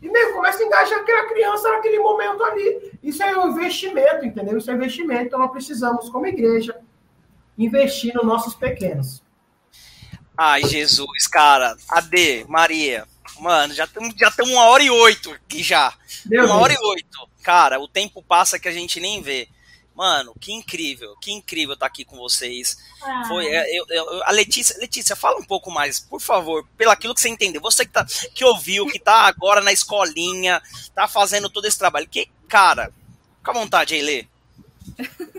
[0.00, 2.92] E meio começa a engajar aquela criança naquele momento ali.
[3.02, 4.56] Isso é um investimento, entendeu?
[4.56, 5.24] Isso é investimento.
[5.24, 6.80] Então nós precisamos, como igreja,
[7.58, 9.22] investir nos nossos pequenos.
[10.36, 11.76] Ai, Jesus, cara.
[11.88, 13.06] Ade, Maria.
[13.40, 15.92] Mano, já estamos já uma hora e oito aqui já.
[16.26, 16.62] Meu uma Deus.
[16.62, 17.28] hora e oito.
[17.42, 19.48] Cara, o tempo passa que a gente nem vê.
[19.94, 22.78] Mano, que incrível, que incrível estar tá aqui com vocês.
[23.02, 23.24] Ah.
[23.26, 27.12] Foi, é, eu, eu, a Letícia, Letícia, fala um pouco mais, por favor, pelo aquilo
[27.12, 27.60] que você entendeu.
[27.60, 30.62] Você que, tá, que ouviu, que tá agora na escolinha,
[30.94, 32.08] tá fazendo todo esse trabalho.
[32.08, 32.92] Que, cara,
[33.38, 34.26] fica à vontade aí, Lê.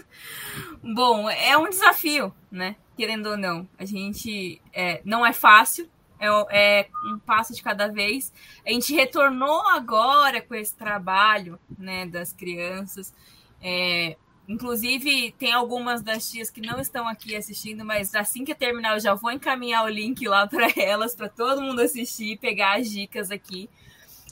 [0.91, 2.75] Bom, é um desafio, né?
[2.97, 3.67] Querendo ou não.
[3.77, 5.87] A gente é, não é fácil,
[6.19, 8.33] é, é, um passo de cada vez.
[8.65, 13.13] A gente retornou agora com esse trabalho né, das crianças.
[13.61, 14.17] É,
[14.47, 18.99] Inclusive, tem algumas das tias que não estão aqui assistindo, mas assim que terminar, eu
[18.99, 23.29] já vou encaminhar o link lá para elas, para todo mundo assistir, pegar as dicas
[23.29, 23.69] aqui.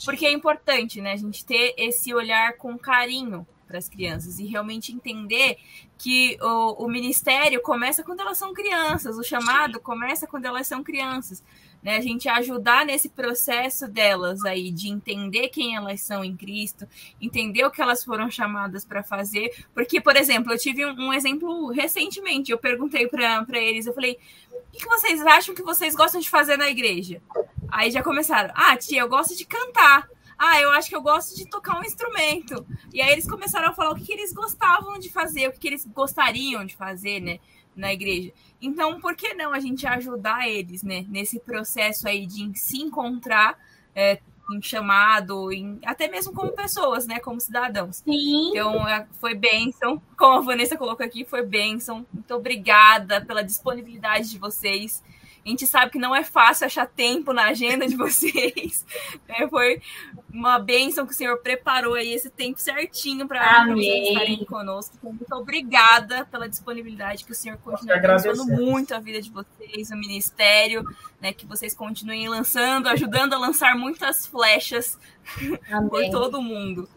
[0.03, 1.11] Porque é importante, né?
[1.11, 5.57] A gente ter esse olhar com carinho para as crianças e realmente entender
[5.97, 10.83] que o, o ministério começa quando elas são crianças, o chamado começa quando elas são
[10.83, 11.43] crianças
[11.81, 11.97] né?
[11.97, 16.87] A gente ajudar nesse processo delas aí de entender quem elas são em Cristo,
[17.21, 19.65] entender o que elas foram chamadas para fazer.
[19.73, 22.51] Porque, por exemplo, eu tive um, um exemplo recentemente.
[22.51, 24.19] Eu perguntei para eles, eu falei:
[24.51, 27.21] o que, vocês acham que vocês gostam de fazer na igreja?
[27.69, 30.09] Aí já começaram: ah, tia, eu gosto de cantar.
[30.37, 32.65] Ah, eu acho que eu gosto de tocar um instrumento.
[32.93, 35.59] E aí eles começaram a falar o que, que eles gostavam de fazer, o que,
[35.59, 37.39] que eles gostariam de fazer, né?
[37.77, 38.33] na igreja.
[38.59, 43.57] Então, por que não a gente ajudar eles, né, nesse processo aí de se encontrar
[43.95, 44.19] é,
[44.51, 47.97] em chamado, em, até mesmo como pessoas, né, como cidadãos.
[47.97, 48.49] Sim.
[48.51, 52.05] Então, é, foi bênção, como a Vanessa colocou aqui, foi bênção.
[52.11, 55.03] Muito obrigada pela disponibilidade de vocês.
[55.47, 58.85] A gente sabe que não é fácil achar tempo na agenda de vocês.
[59.29, 59.81] É, foi
[60.29, 64.97] uma bênção que o Senhor preparou aí esse tempo certinho para vocês estarem conosco.
[64.97, 69.89] Então, muito obrigada pela disponibilidade, que o Senhor continue abençoando muito a vida de vocês,
[69.89, 70.83] o ministério,
[71.21, 74.99] né, que vocês continuem lançando, ajudando a lançar muitas flechas
[75.71, 75.89] Amém.
[75.89, 76.89] por todo mundo.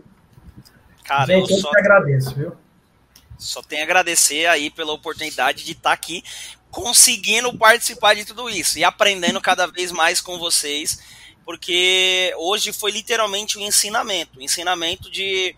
[1.04, 1.70] Cara, Gente, eu só...
[1.70, 2.52] agradeço, viu?
[3.38, 6.22] Só tenho a agradecer aí pela oportunidade de estar aqui
[6.70, 11.00] conseguindo participar de tudo isso e aprendendo cada vez mais com vocês,
[11.44, 15.54] porque hoje foi literalmente um ensinamento, um ensinamento de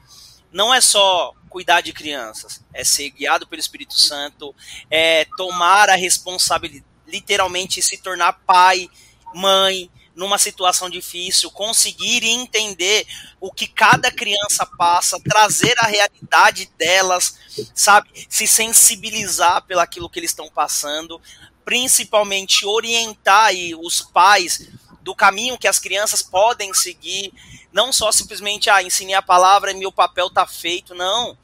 [0.50, 4.54] não é só cuidar de crianças, é ser guiado pelo Espírito Santo,
[4.90, 8.88] é tomar a responsabilidade, literalmente se tornar pai,
[9.34, 13.06] mãe, numa situação difícil, conseguir entender
[13.40, 17.36] o que cada criança passa, trazer a realidade delas,
[17.74, 18.26] sabe?
[18.28, 21.20] Se sensibilizar pelaquilo que eles estão passando,
[21.64, 24.68] principalmente orientar aí os pais
[25.00, 27.32] do caminho que as crianças podem seguir,
[27.72, 31.36] não só simplesmente, ah, ensinei a palavra e meu papel tá feito, não.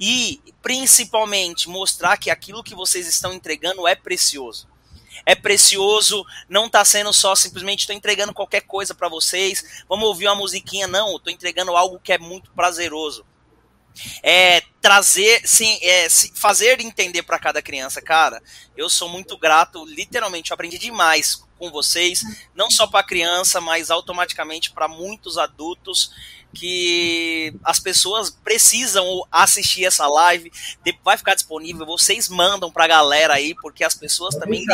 [0.00, 4.66] E, principalmente, mostrar que aquilo que vocês estão entregando é precioso
[5.28, 10.26] é precioso, não está sendo só simplesmente estou entregando qualquer coisa para vocês, vamos ouvir
[10.26, 13.26] uma musiquinha, não, estou entregando algo que é muito prazeroso.
[14.22, 18.40] É trazer, sim, é, fazer entender para cada criança, cara.
[18.74, 22.22] Eu sou muito grato, literalmente, eu aprendi demais com vocês,
[22.54, 26.10] não só para criança, mas automaticamente para muitos adultos
[26.54, 30.50] que as pessoas precisam assistir essa live,
[31.04, 34.64] vai ficar disponível, vocês mandam para a galera aí, porque as pessoas também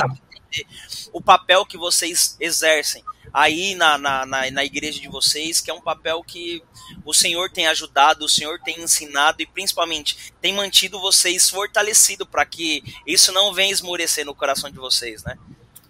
[0.54, 0.66] entender
[1.12, 3.02] o papel que vocês exercem.
[3.32, 6.62] aí na, na, na, na igreja de vocês, que é um papel que
[7.04, 12.46] o Senhor tem ajudado, o Senhor tem ensinado e principalmente tem mantido vocês fortalecidos para
[12.46, 15.36] que isso não venha esmorecer no coração de vocês, né?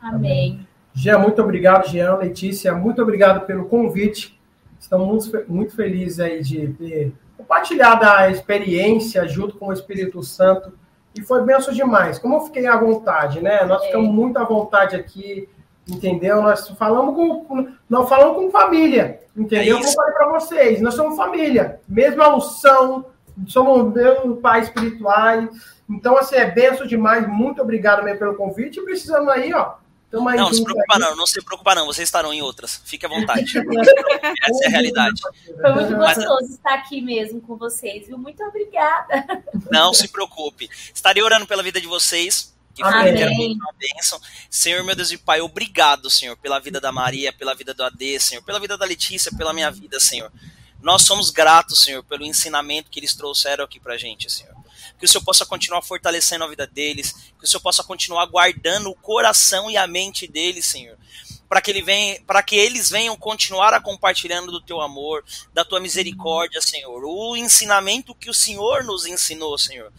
[0.01, 0.67] Amém.
[0.95, 4.39] Jean, muito obrigado, Jean, Letícia, muito obrigado pelo convite.
[4.81, 10.73] Estamos muito, muito felizes aí de ter compartilhado a experiência junto com o Espírito Santo
[11.15, 12.19] e foi benção demais.
[12.19, 13.65] Como eu fiquei à vontade, né?
[13.65, 15.49] Nós ficamos muito à vontade aqui,
[15.89, 16.43] entendeu?
[16.43, 19.77] Nós falamos com, nós falamos com família, entendeu?
[19.77, 23.07] É Como eu falei para vocês, nós somos família, mesma unção,
[23.47, 25.49] somos mesmo pais espirituais.
[25.89, 27.27] Então, assim, é benção demais.
[27.29, 28.81] Muito obrigado mesmo pelo convite.
[28.81, 29.75] E precisamos aí, ó,
[30.21, 33.09] não, não se preocupa não, não se preocupa não, vocês estarão em outras, fique à
[33.09, 33.53] vontade.
[33.59, 35.21] Essa é a realidade.
[35.61, 36.51] Foi muito gostoso Mas...
[36.51, 38.19] estar aqui mesmo com vocês, viu?
[38.19, 39.25] Muito obrigada.
[39.71, 44.21] Não se preocupe, estarei orando pela vida de vocês, que foi uma bênção.
[44.51, 48.21] Senhor, meu Deus e Pai, obrigado, Senhor, pela vida da Maria, pela vida do AD,
[48.21, 50.31] Senhor, pela vida da Letícia, pela minha vida, Senhor.
[50.83, 54.54] Nós somos gratos, Senhor, pelo ensinamento que eles trouxeram aqui pra gente, Senhor
[55.05, 58.89] que o Senhor possa continuar fortalecendo a vida deles, que o Senhor possa continuar guardando
[58.89, 60.97] o coração e a mente deles, Senhor
[61.55, 65.79] para que, ele venha, que eles venham continuar a compartilhando do teu amor, da tua
[65.79, 67.05] misericórdia, Senhor.
[67.05, 69.93] O ensinamento que o Senhor nos ensinou, Senhor.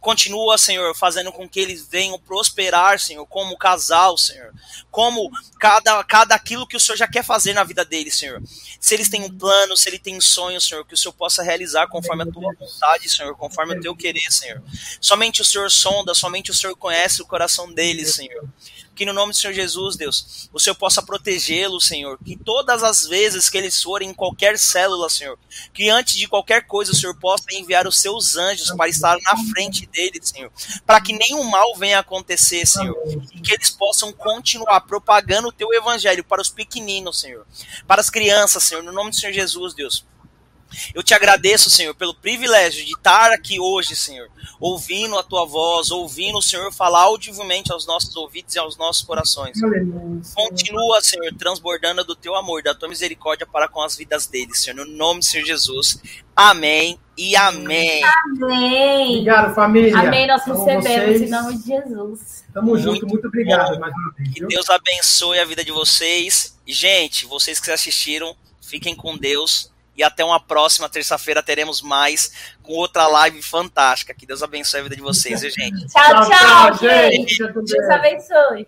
[0.00, 4.54] Continua, Senhor, fazendo com que eles venham prosperar, Senhor, como casal, Senhor.
[4.90, 5.30] Como
[5.60, 8.42] cada, cada aquilo que o Senhor já quer fazer na vida deles, Senhor.
[8.80, 11.88] Se eles têm um plano, se eles têm sonhos, Senhor, que o Senhor possa realizar
[11.88, 14.62] conforme a tua vontade, Senhor, conforme o teu querer, Senhor.
[14.98, 18.48] Somente o Senhor sonda, somente o Senhor conhece o coração deles, Senhor
[18.94, 23.06] que no nome do Senhor Jesus, Deus, o Senhor possa protegê-lo, Senhor, que todas as
[23.06, 25.38] vezes que eles forem em qualquer célula, Senhor,
[25.72, 29.36] que antes de qualquer coisa o Senhor possa enviar os seus anjos para estar na
[29.50, 30.50] frente deles, Senhor,
[30.86, 32.96] para que nenhum mal venha acontecer, Senhor,
[33.32, 37.46] e que eles possam continuar propagando o teu evangelho para os pequeninos, Senhor,
[37.86, 40.04] para as crianças, Senhor, no nome do Senhor Jesus, Deus.
[40.94, 44.28] Eu te agradeço, Senhor, pelo privilégio de estar aqui hoje, Senhor,
[44.60, 49.02] ouvindo a tua voz, ouvindo o Senhor falar audivelmente aos nossos ouvidos e aos nossos
[49.02, 49.58] corações.
[50.34, 54.76] Continua, Senhor, transbordando do teu amor, da tua misericórdia para com as vidas deles, Senhor,
[54.76, 56.00] no nome do Senhor Jesus.
[56.34, 58.02] Amém e amém.
[58.04, 59.10] Amém.
[59.10, 59.98] Obrigado, família.
[59.98, 62.44] Amém, nós recebemos em nome de Jesus.
[62.52, 64.34] Tamo junto, muito obrigado mais uma vez.
[64.34, 66.58] Que Deus abençoe a vida de vocês.
[66.66, 72.72] Gente, vocês que assistiram, fiquem com Deus e até uma próxima terça-feira teremos mais com
[72.72, 74.14] outra live fantástica.
[74.14, 75.86] Que Deus abençoe a vida de vocês, viu, gente?
[75.86, 77.38] Tchau, tchau, tchau gente.
[77.52, 78.66] Deus abençoe.